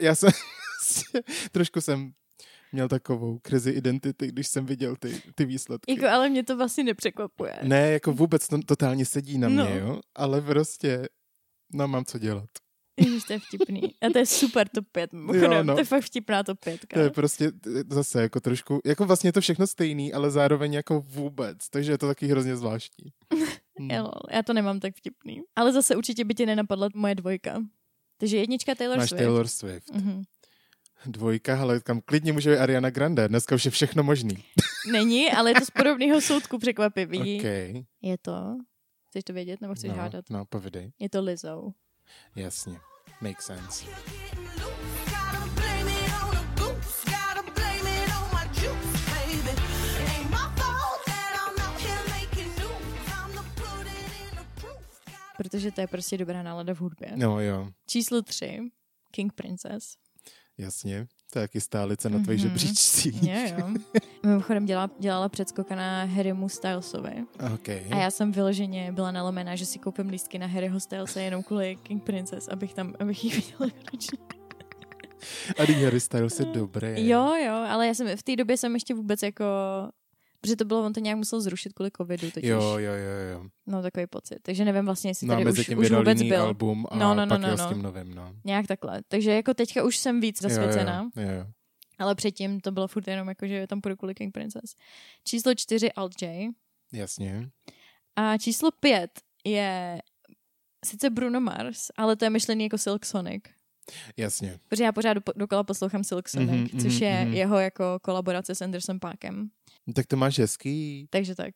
[0.00, 0.30] Já jsem
[1.52, 2.12] trošku jsem
[2.72, 5.92] měl takovou krizi identity, když jsem viděl ty, ty výsledky.
[5.92, 7.58] Jako, ale mě to vlastně nepřekvapuje.
[7.62, 9.76] Ne, jako vůbec to totálně sedí na mě, No.
[9.78, 10.00] jo?
[10.14, 11.08] Ale prostě,
[11.72, 12.48] no mám co dělat.
[13.00, 13.82] Ježiš, to je vtipný.
[14.00, 15.52] A to je super top 5, mimochodem.
[15.52, 15.74] Jo, no.
[15.74, 16.80] To je fakt vtipná top 5.
[16.94, 17.52] To je prostě
[17.90, 21.98] zase jako trošku, jako vlastně je to všechno stejný, ale zároveň jako vůbec, takže je
[21.98, 23.12] to taky hrozně zvláštní.
[23.78, 23.90] Hmm.
[23.90, 25.40] Jo, já to nemám tak vtipný.
[25.56, 27.62] Ale zase určitě by tě nenapadla moje dvojka.
[28.18, 29.18] Takže jednička Taylor Máš Swift.
[29.22, 29.90] Taylor Swift.
[29.94, 30.22] Mhm.
[31.06, 34.44] Dvojka, ale kam klidně může být Ariana Grande, dneska už je všechno možný.
[34.92, 37.18] Není, ale je to z podobného soudku překvapivý.
[37.38, 37.44] OK.
[38.02, 38.56] Je to...
[39.08, 40.24] Chceš to vědět, nebo chceš No, hádat?
[40.30, 40.92] no, povidej.
[40.98, 41.72] Je to Lizzo.
[42.36, 42.80] Jasně.
[43.20, 43.86] Make sense.
[55.36, 57.12] Protože to je prostě dobrá nálada v hudbě.
[57.16, 58.58] No jo, Číslo 3.
[59.10, 59.96] King Princess.
[60.58, 61.06] jasně.
[61.32, 62.48] To je taky stálice na tvých Mhm.
[62.48, 63.22] žebříčcích.
[63.22, 63.68] Jo, jo.
[64.26, 67.12] Mimochodem dělala, dělala předskoka na Harrymu Stylesovi.
[67.54, 67.68] OK.
[67.68, 71.76] A já jsem vyloženě byla nalomená, že si koupím lístky na Harryho Stylese jenom kvůli
[71.82, 74.18] King Princess, abych tam, abych ji viděla konečně.
[75.58, 77.08] A Harry Styles je dobrý.
[77.08, 79.44] Jo, jo, ale já jsem v té době jsem ještě vůbec jako
[80.42, 82.48] protože to bylo, on to nějak musel zrušit kvůli covidu totiž.
[82.50, 83.44] Jo, jo, jo, jo.
[83.66, 84.38] No, takový pocit.
[84.42, 86.42] Takže nevím vlastně, jestli No tady mezi už, tím už vůbec byl.
[86.42, 87.56] album a No, no, no, pak no, no.
[87.58, 88.34] s tím novým, no.
[88.44, 89.02] Nějak takhle.
[89.08, 91.46] Takže jako teďka už jsem víc zasvěcená, Jo, jo, jo.
[91.98, 94.74] ale předtím to bylo furt jenom jako, že tam půjdu kvůli King Princess.
[95.24, 96.48] Číslo čtyři Alt J.
[96.92, 97.50] Jasně.
[98.16, 99.10] A číslo pět
[99.44, 100.02] je
[100.84, 103.42] sice Bruno Mars, ale to je myšlený jako Silk Sonic.
[104.16, 104.58] Jasně.
[104.68, 107.34] Protože já pořád do- dokola poslouchám Silk Sonic, Mhm, mm-hmm, což je mhm.
[107.34, 109.48] jeho jako kolaborace s Anderson Parkem.
[109.86, 111.06] No, tak to máš hezký.
[111.10, 111.54] Takže tak.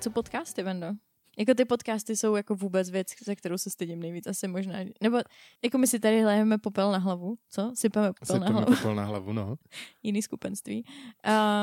[0.00, 0.86] Co podcasty, Vendo?
[1.38, 4.78] Jako ty podcasty jsou jako vůbec věc, za kterou se stydím nejvíc asi možná.
[5.00, 5.18] Nebo
[5.64, 7.72] jako my si tady lejeme popel na hlavu, co?
[7.74, 8.76] Sypeme popel na Sypeme hlavu.
[8.76, 9.56] popel na hlavu, no.
[10.02, 10.84] Jiný skupenství.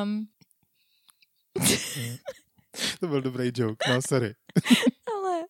[0.03, 0.27] Um,
[2.99, 4.35] To byl dobrý joke, no sorry.
[5.17, 5.41] ale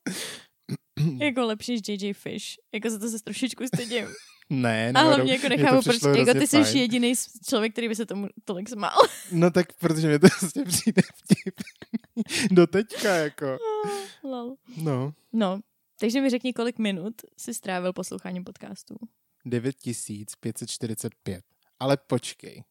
[1.20, 2.46] jako lepší než JJ Fish.
[2.74, 4.08] Jako za to se trošičku stydím.
[4.50, 7.14] Ne, A náhodou, hlavně jako nechápu, proč jako ty jsi jediný
[7.48, 8.98] člověk, který by se tomu tolik smál.
[9.32, 11.56] No tak, protože mě to prostě přijde vtip.
[12.52, 13.58] Do teďka, jako.
[14.24, 14.56] Lol.
[14.78, 15.14] No.
[15.34, 15.60] No,
[16.00, 18.96] takže mi řekni, kolik minut si strávil posloucháním podcastů.
[19.46, 21.44] 9545.
[21.80, 22.64] Ale počkej.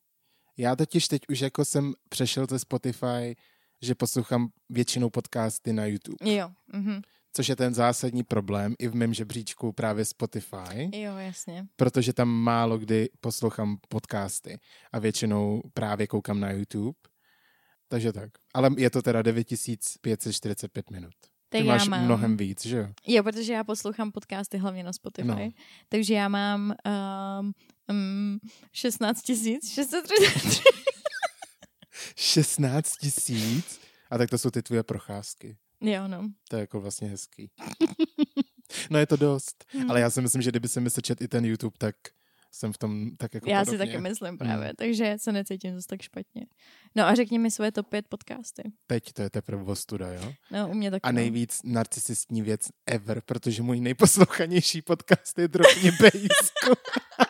[0.57, 3.37] Já totiž teď už jako jsem přešel ze Spotify,
[3.83, 7.01] že poslouchám většinou podcasty na YouTube, Jo, mhm.
[7.33, 11.67] což je ten zásadní problém i v mém žebříčku právě Spotify, jo, jasně.
[11.77, 14.59] protože tam málo kdy poslouchám podcasty
[14.93, 16.99] a většinou právě koukám na YouTube.
[17.89, 18.31] Takže tak.
[18.55, 21.15] Ale je to teda 9545 minut.
[21.49, 22.05] Tak Ty já máš mám...
[22.05, 22.89] mnohem víc, že jo?
[23.07, 25.29] Jo, protože já poslouchám podcasty hlavně na Spotify.
[25.29, 25.51] No.
[25.89, 26.75] Takže já mám
[27.41, 27.53] um,
[27.91, 28.39] um,
[28.73, 30.63] 16 633.
[32.21, 33.81] 16 tisíc?
[34.11, 35.57] A tak to jsou ty tvoje procházky.
[35.81, 36.29] jo, no.
[36.49, 37.51] To je jako vlastně hezký.
[38.91, 39.65] no je to dost.
[39.69, 39.91] Hmm.
[39.91, 41.95] Ale já si myslím, že kdyby se mi sečet i ten YouTube, tak
[42.53, 43.79] jsem v tom tak jako Já podobně.
[43.79, 44.75] si taky myslím právě, Hmm.
[44.79, 46.47] takže se necítím zase tak špatně.
[46.95, 48.63] No a řekni mi svoje top 5 podcasty.
[48.87, 50.33] Teď to je teprve ostuda, jo?
[50.51, 51.03] No, u mě taky.
[51.03, 51.17] A no.
[51.17, 56.71] nejvíc narcisistní věc ever, protože můj nejposlouchanější podcast je Dropně Bejsku.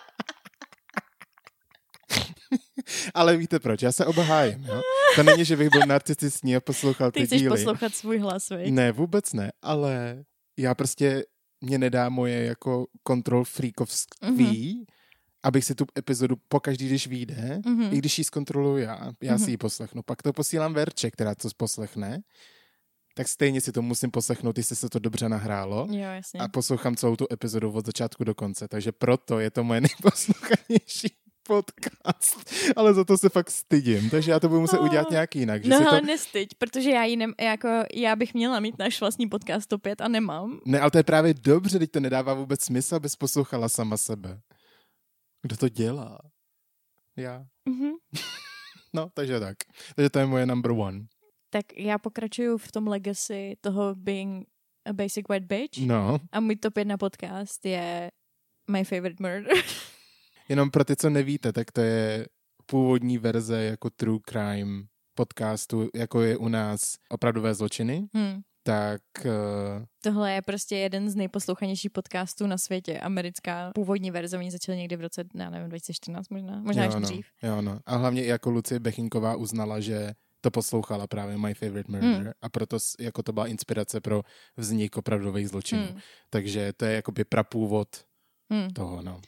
[3.14, 3.82] Ale víte proč?
[3.82, 4.80] Já se oba hájím, jo?
[5.16, 7.50] To není, že bych byl narcisistní a poslouchal Ty ty chceš díly.
[7.56, 8.72] poslouchat svůj hlas, viď?
[8.72, 10.24] Ne, vůbec ne, ale
[10.58, 11.24] já prostě,
[11.60, 14.84] mě nedá moje jako kontrol freakovství, Mhm.
[15.42, 17.88] abych si tu epizodu pokaždý, když vyjde, Mhm.
[17.94, 19.44] i když ji zkontroluju já, já Mhm.
[19.44, 20.02] si ji poslechnu.
[20.02, 22.20] Pak to posílám Verče, která to poslechne,
[23.14, 25.86] tak stejně si to musím poslechnout, jestli se to dobře nahrálo.
[25.90, 26.40] Jo, jasně.
[26.40, 31.08] A poslouchám celou tu epizodu od začátku do konce, takže proto je to moje nejposlouchanější
[31.54, 32.50] podcast.
[32.76, 34.84] Ale za to se fakt stydím, takže já to budu muset Oh.
[34.86, 35.64] udělat nějak jinak.
[35.64, 36.00] Že No to...
[36.06, 40.08] nestyď, protože já, ji jako, já bych měla mít náš vlastní podcast top 5 a
[40.08, 40.60] nemám.
[40.66, 44.40] Ne, ale to je právě dobře, teď to nedává vůbec smysl, abys poslouchala sama sebe.
[45.42, 46.18] Kdo to dělá?
[47.16, 47.44] Já.
[47.68, 47.90] Mhm.
[48.94, 49.56] No, takže tak.
[49.96, 51.00] Takže to je moje number one.
[51.50, 54.46] Tak já pokračuju v tom legacy toho being
[54.86, 55.86] a basic white bitch.
[55.86, 58.10] No, A můj top 1 podcast je
[58.70, 59.56] My Favorite Murder.
[60.50, 62.26] jenom pro ty, co nevíte, tak to je
[62.66, 64.82] původní verze jako true crime
[65.14, 68.40] podcastu, jako je u nás opravdové zločiny, hmm.
[68.62, 72.98] tak uh, Tohle je prostě jeden z nejposlouchanějších podcastů na světě.
[73.00, 77.00] Americká původní verze, oni začali někdy v roce, já nevím, 2014 možná, možná jo, ještě
[77.00, 77.26] no, dřív.
[77.42, 77.80] Jo, no.
[77.86, 82.32] A hlavně i jako Lucie Bechinková uznala, že to poslouchala právě My Favorite Murder Hmm.
[82.42, 84.22] a proto jako to byla inspirace pro
[84.56, 85.86] vznik opravdových zločinů.
[85.86, 86.00] Hmm.
[86.30, 87.88] Takže to je jakoby prapůvod
[88.52, 88.70] Hmm.
[88.70, 89.20] toho, no.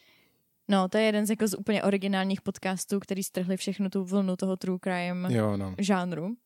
[0.73, 4.37] No, to je jeden z, jako z úplně originálních podcastů, který strhli všechnu tu vlnu
[4.37, 5.75] toho true crime Jo, no.
[5.79, 6.37] žánru.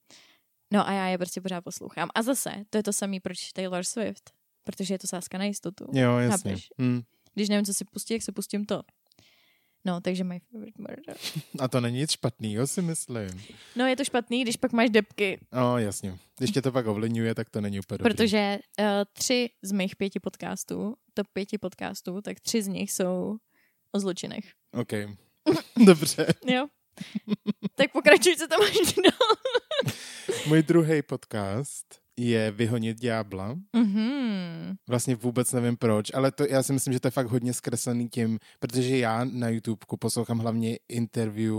[0.73, 2.09] No a já je prostě pořád poslouchám.
[2.15, 4.31] A zase, to je to samý, proč Taylor Swift.
[4.65, 5.85] Protože je to sázka na jistotu.
[5.93, 6.51] Jo, jasně.
[6.51, 6.69] Chápeš?
[6.79, 7.03] Hmm.
[7.35, 8.83] Když nevím, co si pustí, jak se pustím to.
[9.85, 11.17] No, takže my favorite murder.
[11.59, 13.43] A to není nic špatného, si myslím.
[13.77, 16.19] No, je to špatný, když pak máš depky, No, jasně.
[16.39, 18.15] Když tě to pak ovlivňuje, tak to není úplně dobrý.
[18.15, 23.37] protože uh, tři z mých pěti podcastů, top pěti podcastů, tak tři z nich jsou
[23.97, 24.45] o zločinech.
[24.73, 24.93] OK.
[25.87, 26.27] Dobře.
[26.47, 26.67] Jo?
[27.75, 29.37] tak pokračuj, co tam máš dál.
[30.47, 33.57] Můj druhý podcast je Vyhonit ďábla.
[33.73, 34.75] Mhm.
[34.89, 38.09] Vlastně vůbec nevím proč, ale to já si myslím, že to je fakt hodně zkreslený
[38.09, 41.55] tím, protože já na YouTubeku poslouchám hlavně interview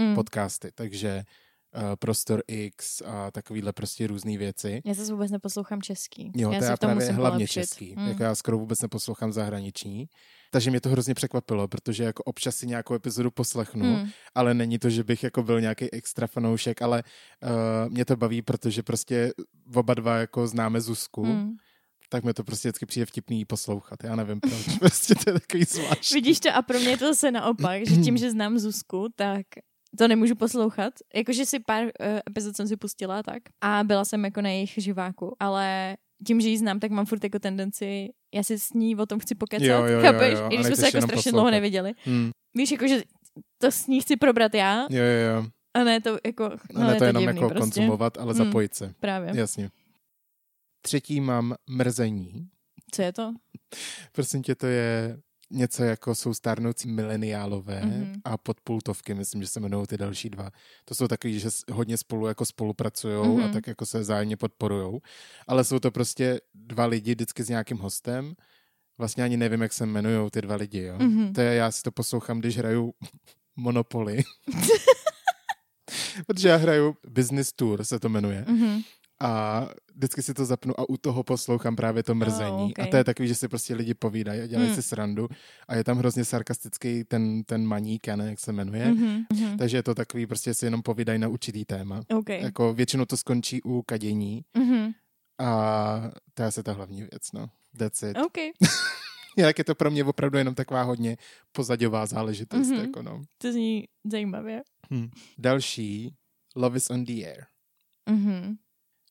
[0.00, 0.14] Mm.
[0.14, 1.22] podcasty, takže
[1.98, 4.80] Prostor X a takovýhle prostě různé věci.
[4.84, 6.32] Já zase vůbec neposlouchám český.
[6.36, 7.60] Jo, já to se já právě musím hlavně polepšit.
[7.60, 7.94] český.
[7.98, 8.08] Mm.
[8.08, 10.06] Jako já skoro vůbec neposlouchám zahraniční.
[10.50, 14.08] Takže mě to hrozně překvapilo, protože jako občas si nějakou epizodu poslechnu, Mm.
[14.34, 17.02] ale není to, že bych jako byl nějaký extra fanoušek, ale
[17.42, 19.32] uh, mě to baví, protože prostě
[19.74, 21.50] oba dva jako známe Zuzku, Mm.
[22.08, 24.04] tak mi to prostě vždycky přijde vtipný poslouchat.
[24.04, 26.14] Já nevím proč, prostě to je takový zvláštní.
[26.14, 29.46] Vidíš to a pro mě je to zase naopak, že tím, že znám Zuzku, tak
[29.98, 30.94] to nemůžu poslouchat.
[31.14, 31.90] Jakože si pár uh,
[32.30, 36.48] epizod jsem si pustila tak a byla jsem jako na jejich živáku, ale tím, že
[36.48, 39.66] ji znám, tak mám furt jako tendenci, já si s ní o tom chci pokecat,
[39.66, 40.32] Jo, jo, jo, chápeš?
[40.32, 41.30] jo, a I když jsme se jako strašně poslouchat.
[41.30, 41.92] dlouho neviděli.
[42.04, 42.30] Hmm.
[42.56, 43.02] Víš, jako, že
[43.58, 45.46] to s ní chci probrat já, Jo, jo, jo.
[45.74, 47.60] a ne to jako, no, No, ne to jenom divný jako prostě.
[47.80, 48.44] konzumovat, ale Hmm.
[48.44, 48.94] zapojit se.
[49.00, 49.32] Právě.
[49.36, 49.70] Jasně.
[50.82, 52.48] Třetí mám mrzení.
[52.92, 53.32] Co je to?
[54.12, 55.18] Prosím tě, to je
[55.50, 57.90] něco jako jsou stárnoucí mileniálové Mhm.
[57.90, 58.20] mm-hmm.
[58.24, 60.50] a podpultovky, myslím, že se jmenují ty další dva.
[60.84, 63.40] To jsou takový, že hodně spolu jako spolupracují mm-hmm.
[63.42, 63.52] a Mhm.
[63.52, 65.00] tak jako se vzájemně podporujou.
[65.46, 68.34] Ale jsou to prostě dva lidi vždycky s nějakým hostem.
[68.98, 70.96] Vlastně ani nevím, jak se jmenují ty dva lidi, jo.
[70.98, 71.32] Mhm.
[71.32, 72.94] To je, já si to poslouchám, když hraju
[73.56, 74.22] Monopoly.
[76.26, 78.44] Protože já hraju Business Tour, se to jmenuje.
[78.48, 78.80] Mhm.
[79.20, 79.62] A
[79.94, 82.50] vždycky si to zapnu a u toho poslouchám právě to mrzení.
[82.64, 82.84] Oh, okay.
[82.84, 84.76] A to je takový, že si prostě lidi povídají a dělají Hmm.
[84.76, 85.28] si srandu.
[85.68, 88.86] A je tam hrozně sarkastický ten, ten maník, já nevím, jak se jmenuje.
[88.94, 89.24] Mhm.
[89.32, 89.56] Mhm.
[89.58, 92.00] Takže je to takový, prostě si jenom povídají na určitý téma.
[92.14, 92.28] OK.
[92.28, 94.92] Jako většinou to skončí u kadění Mhm.
[95.38, 97.46] a to je asi ta hlavní věc, no.
[97.78, 98.16] That's it.
[98.18, 98.36] OK.
[99.36, 101.16] Jinak je to pro mě opravdu jenom taková hodně
[101.52, 102.68] pozadová záležitost.
[102.68, 102.80] Mhm.
[102.80, 103.22] Jako no.
[103.38, 104.62] To zní zajímavě.
[104.94, 105.08] hm.
[105.38, 106.14] Další,
[106.56, 107.44] Love is on the air.
[108.10, 108.56] Mhm.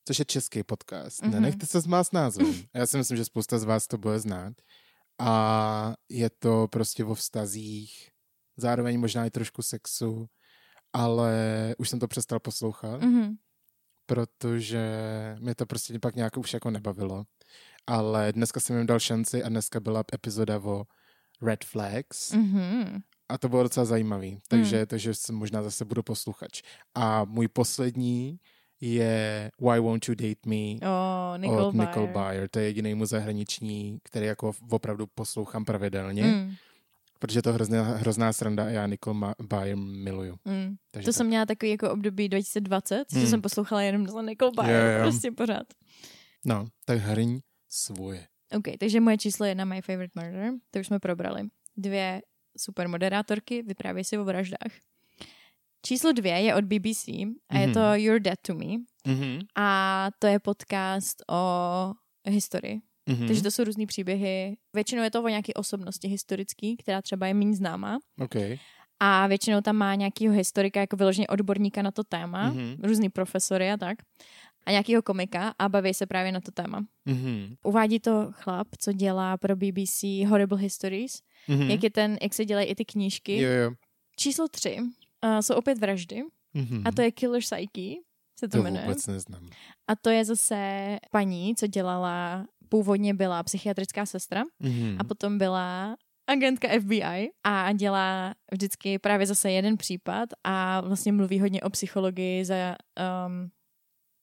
[0.05, 1.21] Což je český podcast.
[1.21, 1.31] Mhm.
[1.31, 1.33] Mm-hmm.
[1.35, 2.53] Nenechte se zmást názvem.
[2.73, 4.53] Já si myslím, že spousta z vás to bude znát.
[5.19, 8.09] A je to prostě o vztazích,
[8.57, 10.27] zároveň možná i trošku sexu,
[10.93, 11.35] ale
[11.77, 13.09] už jsem to přestal poslouchat, mm.
[13.21, 13.35] Mhm.
[14.05, 14.85] protože
[15.39, 17.23] mě to prostě pak nějak už jako nebavilo.
[17.87, 20.85] Ale dneska jsem jim dal šanci a dneska byla epizoda o
[21.41, 22.99] Red Flags Mhm.
[23.29, 24.39] a to bylo docela zajímavý.
[24.47, 26.61] Takže, takže jsem možná zase budu posluchač.
[26.95, 28.39] A můj poslední
[28.93, 32.47] je Why Won't You Date Me O, Nicole od Nicole Byer.
[32.49, 36.53] To je jediný mu zahraniční, který jako opravdu poslouchám pravidelně, Mm.
[37.19, 40.35] protože je to hrozná, hrozná sranda a já Nicole Ma- Byer miluju.
[40.45, 40.75] Mm.
[40.91, 41.17] Takže To tak.
[41.17, 43.27] jsem měla takový jako období 2020, co Mm.
[43.27, 45.03] jsem poslouchala jenom za Nicole Byer, Jo, jo.
[45.03, 45.67] prostě pořád.
[46.45, 48.27] No, tak hrň svoje.
[48.57, 51.41] OK, takže moje číslo jedna, My Favorite Murder, to už jsme probrali.
[51.77, 52.21] Dvě
[52.57, 54.71] super moderátorky, vyprávějí si o vraždách.
[55.85, 57.07] Číslo dvě je od BBC
[57.49, 58.65] a je to You're Dead to Me
[59.07, 59.39] Mhm.
[59.55, 61.91] a to je podcast o
[62.27, 62.79] historii.
[63.09, 63.27] Mhm.
[63.27, 64.57] Takže to jsou různý příběhy.
[64.73, 67.97] Většinou je to o nějaké osobnosti historický, která třeba je méně známá.
[68.21, 68.35] OK.
[68.99, 72.57] A většinou tam má nějakého historika, jako vyloženě odborníka na to téma, Mhm.
[72.59, 72.87] mm-hmm.
[72.87, 73.97] různý profesory a tak.
[74.65, 76.85] A nějakého komika a baví se právě na to téma.
[77.05, 77.55] Mhm.
[77.63, 81.11] Uvádí to chlap, co dělá pro BBC Horrible Histories,
[81.47, 81.59] Mhm.
[81.59, 81.69] mm-hmm.
[81.71, 83.37] jak, je ten, jak se dělají i ty knížky.
[83.41, 83.71] Jo, jo.
[84.17, 84.77] Číslo tři
[85.25, 86.81] uh, jsou opět vraždy Mhm.
[86.85, 87.95] a to je Killer Psyche,
[88.39, 88.83] se to, to jmenuje.
[88.83, 89.49] vůbec neznám.
[89.87, 94.95] A to je zase paní, co dělala, původně byla psychiatrická sestra Mhm.
[94.99, 95.95] a potom byla
[96.27, 102.45] agentka FBI a dělá vždycky právě zase jeden případ a vlastně mluví hodně o psychologii
[102.45, 102.55] za,
[103.27, 103.49] um,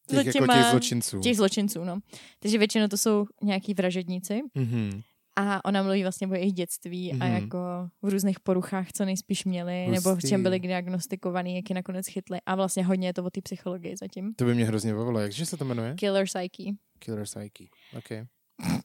[0.09, 1.21] těch, jako těch zločinců.
[1.21, 1.99] těch zločinců, no.
[2.39, 5.03] Takže většinou to jsou nějaký vražedníci Mhm.
[5.37, 7.23] A ona mluví vlastně o jejich dětství mm-hmm.
[7.23, 7.35] a Mhm.
[7.35, 7.59] jako
[8.03, 10.29] v různých poruchách, co nejspíš měli, nebo v Hustý.
[10.29, 13.97] čem byli diagnostikovaný, jak je nakonec chytli a vlastně hodně je to o té psychologii
[13.97, 14.35] zatím.
[14.35, 15.21] To by mě hrozně bavilo.
[15.21, 15.95] Jakže se to jmenuje?
[15.95, 16.71] Killer Psyche.
[16.99, 17.65] Killer Psyche.
[17.99, 18.29] OK.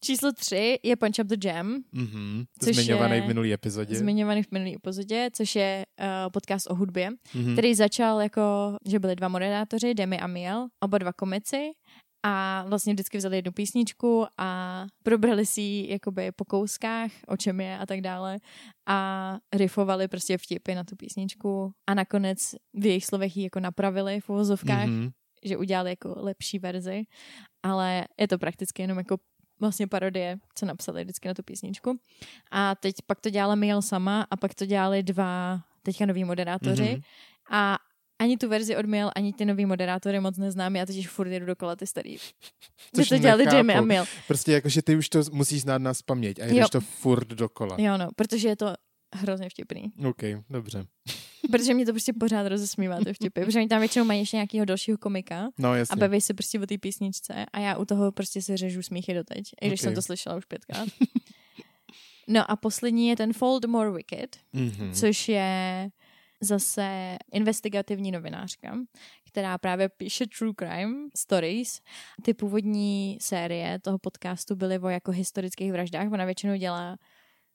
[0.00, 2.44] Číslo tři je Punch Up the Jam, Mhm.
[2.64, 3.94] Což Zmiňovaný je v minulý epizodě.
[3.94, 7.52] zmiňovaný v minulý epizodě, což je uh, podcast o hudbě, Mhm.
[7.52, 11.70] který začal jako, že byli dva moderátoři, Demi a Miel, oba dva komici
[12.22, 17.60] a vlastně vždycky vzali jednu písničku a probrali si ji jakoby po kouskách, o čem
[17.60, 18.38] je a tak dále
[18.86, 22.38] a riffovali prostě vtipy na tu písničku a nakonec
[22.74, 25.10] v jejich slovech ji jako napravili v uvozovkách, Mhm.
[25.44, 27.02] že udělali jako lepší verzi,
[27.62, 29.16] ale je to prakticky jenom jako
[29.60, 31.98] vlastně parodie, co napsali vždycky na tu písničku.
[32.50, 36.90] A teď pak to dělala Miel sama a pak to dělali dva teďka noví moderátoři
[36.92, 37.00] Mhm.
[37.50, 37.78] a
[38.18, 41.46] ani tu verzi od Miel, ani ty nový moderátory moc neznám, já totiž furt jedu
[41.46, 42.16] dokola ty starý.
[42.96, 43.44] Což to dělali.
[43.44, 44.04] Jamie a Miel.
[44.26, 46.68] Prostě jako, že ty už to musíš znát na paměť a jedeš Jo.
[46.68, 47.76] to furt dokola.
[47.78, 48.74] Jo no, protože je to
[49.14, 49.92] hrozně vtipný.
[50.08, 50.86] OK, dobře.
[51.50, 53.44] Protože mě to prostě pořád rozesmívá, ty vtipy.
[53.44, 55.96] Protože oni tam většinou mají ještě nějakého dalšího komika No a jasně.
[55.96, 59.44] baví se prostě o té písničce a já u toho prostě se řežu smíchy doteď,
[59.60, 59.84] i když Ok.
[59.84, 60.88] jsem to slyšela už pětkrát.
[62.30, 64.92] No a poslední je ten Fold More Wicked, Mhm.
[64.92, 65.88] což je
[66.40, 68.78] zase investigativní novinářka,
[69.28, 71.80] která právě píše true crime stories.
[72.22, 76.12] Ty původní série toho podcastu byly o jako historických vraždách.
[76.12, 76.96] Ona většinou dělá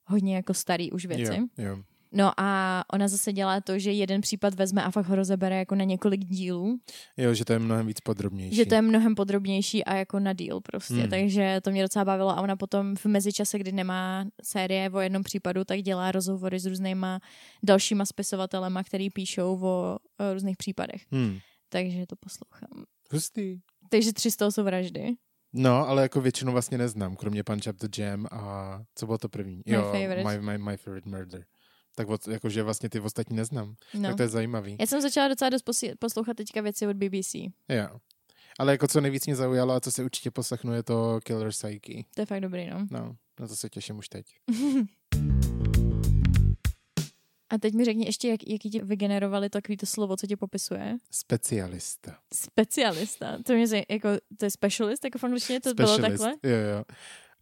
[0.05, 1.35] hodně jako starý už věci.
[1.35, 1.83] Jo, jo.
[2.13, 5.75] No a ona zase dělá to, že jeden případ vezme a fakt ho rozebere jako
[5.75, 6.79] na několik dílů.
[7.17, 8.55] jo, že to je mnohem víc podrobnější.
[8.55, 10.93] Že to je mnohem podrobnější a jako na díl prostě.
[10.93, 11.09] Hmm.
[11.09, 15.23] Takže to mě docela bavilo a ona potom v mezičase, kdy nemá série o jednom
[15.23, 17.19] případu, tak dělá rozhovory s různýma
[17.63, 21.01] dalšíma spisovatelema, který píšou o, o různých případech.
[21.11, 21.37] Hmm.
[21.69, 22.85] Takže to poslouchám.
[23.11, 23.59] Hustý.
[23.89, 25.13] Takže tři z toho jsou vraždy.
[25.53, 29.29] No, ale jako většinu vlastně neznám, kromě Punch Up the Jam a co bylo to
[29.29, 29.61] první?
[29.65, 30.23] My jo, Favorite.
[30.23, 31.45] My, my, my Favorite Murder.
[31.95, 33.75] Tak od, jakože vlastně ty ostatní neznám.
[33.93, 34.01] No.
[34.09, 34.77] Tak to je zajímavý.
[34.79, 35.65] Já jsem začala docela dost
[35.99, 37.33] poslouchat teďka věci od BBC.
[37.69, 37.99] Jo.
[38.59, 42.03] Ale jako co nejvíc mě zaujalo a co si určitě poslechnu je to Killer Psyche.
[42.15, 42.87] To je fakt dobrý, no.
[42.91, 44.25] No, na to se těším už teď.
[47.49, 50.97] A teď mi řekni ještě, jak, jaký ti vygenerovali takový to slovo, co tě popisuje.
[51.11, 52.17] Specialista.
[52.33, 53.37] Specialista.
[53.45, 56.23] To mě zaj- jako, to je specialist, jako v angličtině to bylo Specialist.
[56.23, 56.51] takhle?
[56.51, 56.83] Jo, jo.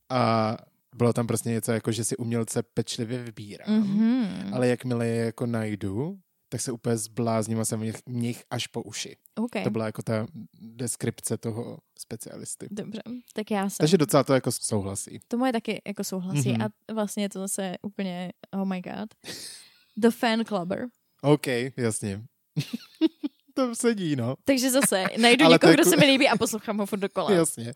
[0.10, 0.58] A
[0.96, 3.70] bylo tam prostě něco jako, že si umělce pečlivě vybírám.
[3.82, 4.54] Mhm.
[4.54, 6.20] Ale jakmile je jako najdu,
[6.50, 9.18] tak se úplně zblázním a jsem v nich, v nich až po uši.
[9.36, 10.28] OK, To byla jako ta
[10.62, 12.68] deskripce toho specialisty.
[12.72, 13.02] dobře.
[13.34, 13.76] Tak já jsem.
[13.78, 15.20] Takže docela to jako souhlasí.
[15.28, 16.62] To moje taky jako souhlasí Mhm.
[16.62, 19.10] a vlastně to zase úplně, oh my god.
[19.98, 20.88] The fan clubber.
[21.22, 22.22] OK, jasně.
[23.54, 24.36] to sedí, no.
[24.46, 27.32] Takže zase najdu někoho, kdo ku- se mi líbí a poslouchám ho furt dokola.
[27.36, 27.74] Jasně.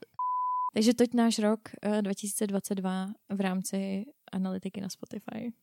[0.76, 5.56] Takže toť náš rok eh, 2022 v rámci analytiky na Spotify.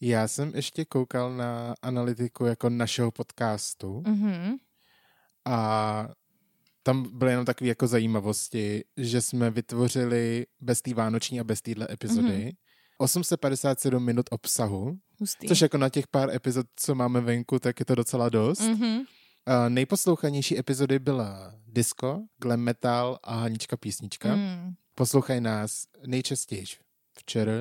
[0.00, 4.56] Já jsem ještě koukal na analytiku jako našeho podcastu Mhm.
[5.44, 6.08] a
[6.82, 11.86] tam byly jenom takové jako zajímavosti, že jsme vytvořili bez té vánoční a bez téhle
[11.90, 12.50] epizody Mhm.
[12.98, 15.48] 857 minut obsahu, Hustý.
[15.48, 18.60] což jako na těch pár epizod, co máme venku, tak je to docela dost.
[18.60, 19.02] Mhm.
[19.46, 24.36] A nejposlouchanější epizody byla disco, glam metal a Hanička písnička.
[24.36, 24.74] Mm.
[24.94, 26.64] Poslouchají nás nejčastěji
[27.18, 27.52] včera,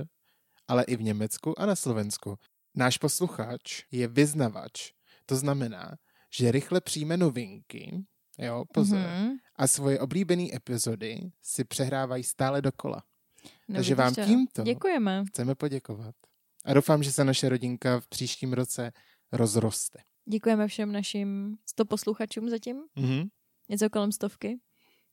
[0.67, 2.37] ale i v Německu a na Slovensku.
[2.75, 4.91] Náš posluchač je vyznavač.
[5.25, 5.95] To znamená,
[6.33, 8.05] že rychle přijme novinky,
[8.37, 9.31] jo, pozor, Mhm.
[9.55, 13.03] a svoje oblíbené epizody si přehrávají stále dokola.
[13.67, 14.25] No, Takže vám to.
[14.25, 15.23] tímto Děkujeme.
[15.27, 16.15] chceme poděkovat.
[16.65, 18.91] A doufám, že se naše rodinka v příštím roce
[19.31, 19.99] rozroste.
[20.25, 22.77] Děkujeme všem našim 100 posluchačům zatím.
[22.95, 23.27] Mhm.
[23.69, 24.59] Něco kolem stovky.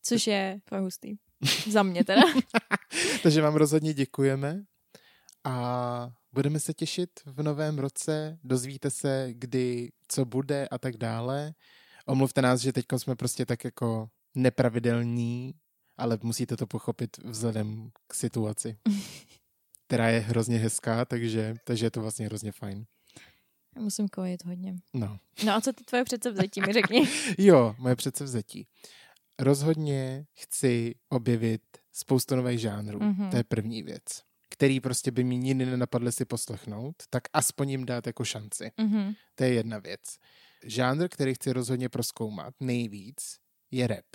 [0.02, 1.16] Což je fakt hustý.
[1.70, 2.22] Za mě teda.
[3.22, 4.64] Takže vám rozhodně děkujeme
[5.44, 8.38] a budeme se těšit v novém roce.
[8.44, 11.54] Dozvíte se, kdy, co bude a tak dále.
[12.06, 15.54] Omluvte nás, že teď jsme prostě tak jako nepravidelní,
[15.96, 18.78] ale musíte to pochopit vzhledem k situaci,
[19.86, 22.86] která je hrozně hezká, takže, takže je to vlastně hrozně fajn.
[23.80, 24.74] Musím kojit hodně.
[24.94, 25.18] No.
[25.44, 27.08] No a co ty tvoje předsevzetí mi řekni?
[27.38, 28.66] Jo, moje předsevzetí.
[29.38, 31.62] Rozhodně chci objevit
[31.92, 32.98] spoustu nových žánrů.
[32.98, 33.12] Mhm.
[33.12, 33.30] Mm-hmm.
[33.30, 34.02] To je první věc.
[34.50, 38.72] Který prostě by mi nikdy nenapadly si poslechnout, tak aspoň jim dát jako šanci.
[38.80, 39.14] Mhm.
[39.34, 40.00] To je jedna věc.
[40.64, 43.36] Žánr, který chci rozhodně proskoumat nejvíc,
[43.70, 44.06] je rap.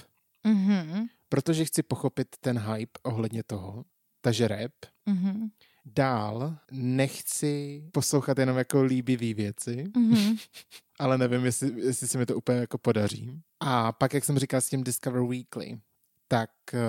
[0.44, 1.06] Mhm.
[1.30, 3.86] Protože chci pochopit ten hype ohledně toho.
[4.22, 4.72] Takže rap.
[5.06, 5.48] Mhm.
[5.86, 10.36] Dál nechci poslouchat jenom jako líbivý věci, Mhm.
[11.00, 13.42] ale nevím, jestli, jestli se mi to úplně jako podaří.
[13.60, 15.80] A pak, jak jsem říkal s tím Discover Weekly,
[16.28, 16.80] tak uh,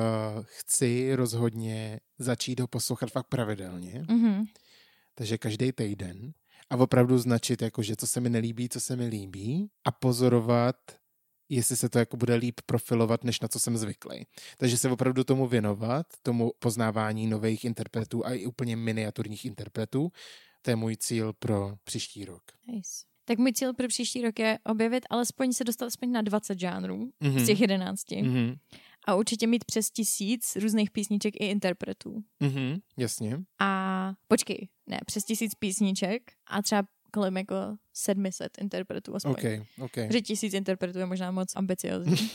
[0.45, 4.45] chci rozhodně začít ho poslouchat fakt pravidelně, Mhm.
[5.15, 6.33] takže každý týden
[6.71, 10.77] a opravdu značit, jako, že co se mi nelíbí, co se mi líbí a pozorovat,
[11.49, 14.27] jestli se to jako bude líp profilovat, než na co jsem zvyklý.
[14.59, 20.13] Takže se opravdu tomu věnovat, tomu poznávání nových interpretů a i úplně miniaturních interpretů,
[20.63, 22.43] to je můj cíl pro příští rok.
[22.69, 22.91] Nice.
[23.25, 27.11] Tak můj cíl pro příští rok je objevit alespoň se dostat aspoň na 20 žánrů
[27.21, 27.39] Mhm.
[27.39, 28.23] z těch 11.
[28.23, 28.55] Mhm.
[29.09, 32.23] A určitě mít přes tisíc různých písniček i interpretů.
[32.41, 33.39] Mhm, jasně.
[33.61, 36.83] A počkej, ne, přes tisíc písniček a třeba
[37.17, 37.55] kolem jako
[37.93, 39.33] 700 interpretů aspoň.
[39.33, 39.45] OK,
[39.85, 39.97] OK.
[40.13, 42.17] Že tisíc interpretů je možná moc ambiciozní.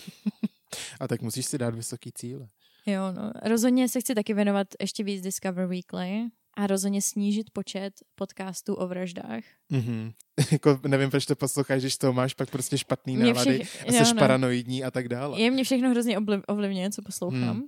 [1.00, 2.48] A tak musíš si dát vysoký cíle.
[2.86, 3.32] jo, no.
[3.46, 6.24] Rozhodně se chci taky věnovat ještě víc Discover Weekly
[6.58, 9.44] a rozhodně snížit počet podcastů o vraždách.
[9.70, 10.12] Mhm.
[10.52, 14.06] jako nevím, proč to posloucháš, když to máš pak prostě špatný Mě nálady všech- a
[14.06, 14.20] jsi no.
[14.20, 15.42] paranoidní a tak dále.
[15.42, 17.40] Je mě všechno hrozně ovliv, ovlivňuje, co poslouchám.
[17.58, 17.64] Hmm.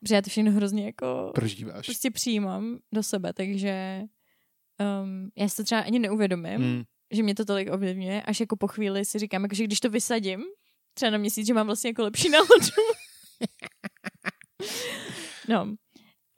[0.00, 1.86] Protože já to všechno hrozně jako Prožíváš.
[1.86, 4.02] prostě přijímám do sebe, takže
[5.02, 6.82] um, já si to třeba ani neuvědomím, Mm.
[7.12, 9.90] že mě to tolik ovlivňuje, až jako po chvíli si říkám, jako, že když to
[9.90, 10.40] vysadím,
[10.94, 12.66] třeba na měsíc, že mám vlastně jako lepší náladu.
[15.48, 15.74] no.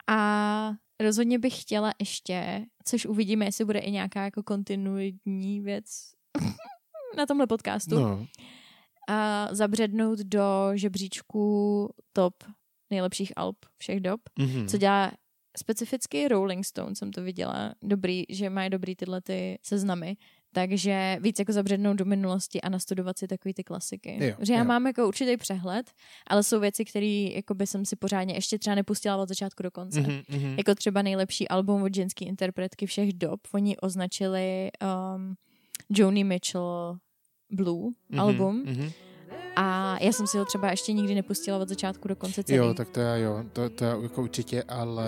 [0.09, 5.85] A rozhodně bych chtěla ještě, což uvidíme, jestli bude i nějaká jako kontinuitní věc
[7.17, 8.27] na tomhle podcastu, No,
[9.09, 12.33] a zabřednout do žebříčku top
[12.89, 14.67] nejlepších alb všech dob, mhm.
[14.67, 15.11] co dělá
[15.57, 20.17] specificky Rolling Stone, jsem to viděla, dobrý, že mají dobrý tyhle ty seznamy,
[20.53, 24.25] takže víc jako zabřednout do minulosti a nastudovat si takový ty klasiky.
[24.25, 24.65] Jo, že já jo.
[24.65, 25.91] mám jako určitý přehled,
[26.27, 29.71] ale jsou věci, které jako by jsem si pořádně ještě třeba nepustila od začátku do
[29.71, 30.01] konce.
[30.01, 30.55] Mhm, mhm.
[30.57, 33.39] Jako třeba nejlepší album od ženské interpretky všech dob.
[33.51, 34.69] Oni označili
[35.15, 35.35] um,
[35.89, 36.97] Joni Mitchell
[37.51, 38.91] Blue Mhm, album mhm.
[39.55, 42.57] A já jsem si ho třeba ještě nikdy nepustila od začátku do konce celý.
[42.57, 45.05] Jo, tak to já jo, to, to já jako určitě, ale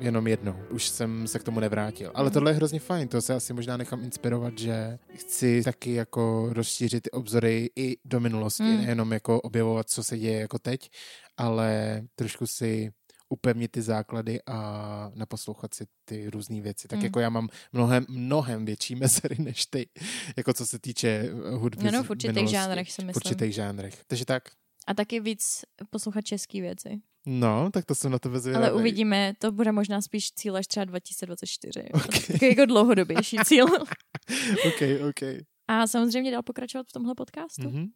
[0.00, 0.56] jenom jednou.
[0.70, 2.10] Už jsem se k tomu nevrátil.
[2.14, 2.32] Ale Mhm.
[2.34, 7.02] tohle je hrozně fajn, to se asi možná nechám inspirovat, že chci taky jako rozšířit
[7.02, 8.76] ty obzory i do minulosti, Mm.
[8.76, 10.90] nejenom jako objevovat, co se děje jako teď,
[11.36, 12.90] ale trošku si
[13.32, 16.88] upevnit ty základy a naposlouchat si ty různé věci.
[16.88, 17.04] Tak Mm.
[17.04, 19.88] jako já mám mnohem, mnohem větší mezery než ty,
[20.36, 22.52] jako co se týče eh, hudby No, no, v určitých minulosti.
[22.56, 23.20] žánrech si V myslím.
[23.32, 24.04] určitých žánrech.
[24.06, 24.42] Takže tak.
[24.86, 27.00] A taky víc poslouchat české věci.
[27.26, 28.64] No, tak to jsem na tebe zvědavý.
[28.66, 31.82] Ale uvidíme, to bude možná spíš cíl až třeba 2024.
[31.94, 32.06] Ok.
[32.06, 33.66] Takový jako dlouhodobější cíl.
[34.66, 35.22] OK, OK.
[35.68, 37.70] A samozřejmě dál pokračovat v tomhle podcastu.
[37.70, 37.86] Mhm.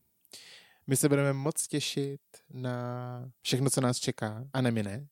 [0.86, 2.20] My se budeme moc těšit
[2.52, 4.44] na všechno, co nás čeká.
[4.52, 5.06] A ne my ne,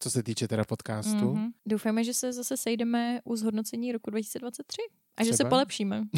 [0.00, 1.32] co se týče teda podcastu.
[1.34, 1.48] Mhm.
[1.66, 4.76] Doufáme, že se zase sejdeme u zhodnocení roku 2023
[5.16, 6.02] a že se polepšíme.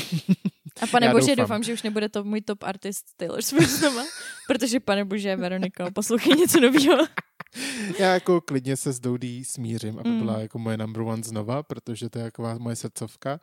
[0.81, 1.37] A pane Já bože, doufám.
[1.45, 1.63] doufám.
[1.63, 4.03] že už nebude to můj top artist Taylor Swift znova,
[4.47, 7.07] protože pane bože, Veronika, poslouchej něco nového.
[7.99, 10.19] Já jako klidně se s Doudí smířím, aby Mm.
[10.19, 13.41] byla jako moje number one znova, protože to je taková moje srdcovka.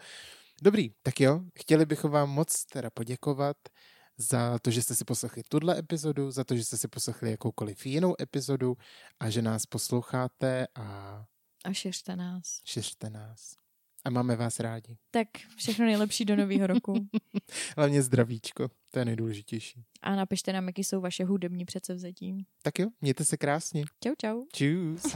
[0.64, 3.58] Dobrý, tak jo, chtěli bychom vám moc teda poděkovat
[4.22, 7.86] za to, že jste si poslechli tuhle epizodu, za to, že jste si poslechli jakoukoliv
[7.86, 8.78] jinou epizodu
[9.20, 11.26] a že nás posloucháte a
[11.66, 12.62] A šiřte nás.
[12.66, 13.56] šiřte nás.
[14.06, 14.98] A máme vás rádi.
[15.12, 16.94] Tak všechno nejlepší do nového roku.
[17.78, 19.84] Hlavně zdravíčko, to je nejdůležitější.
[20.02, 22.46] A napište nám, jaký jsou vaše hudební předsevzetí.
[22.64, 23.84] Tak jo, mějte se krásně.
[24.04, 24.44] Čau, čau.
[24.54, 25.16] Čus.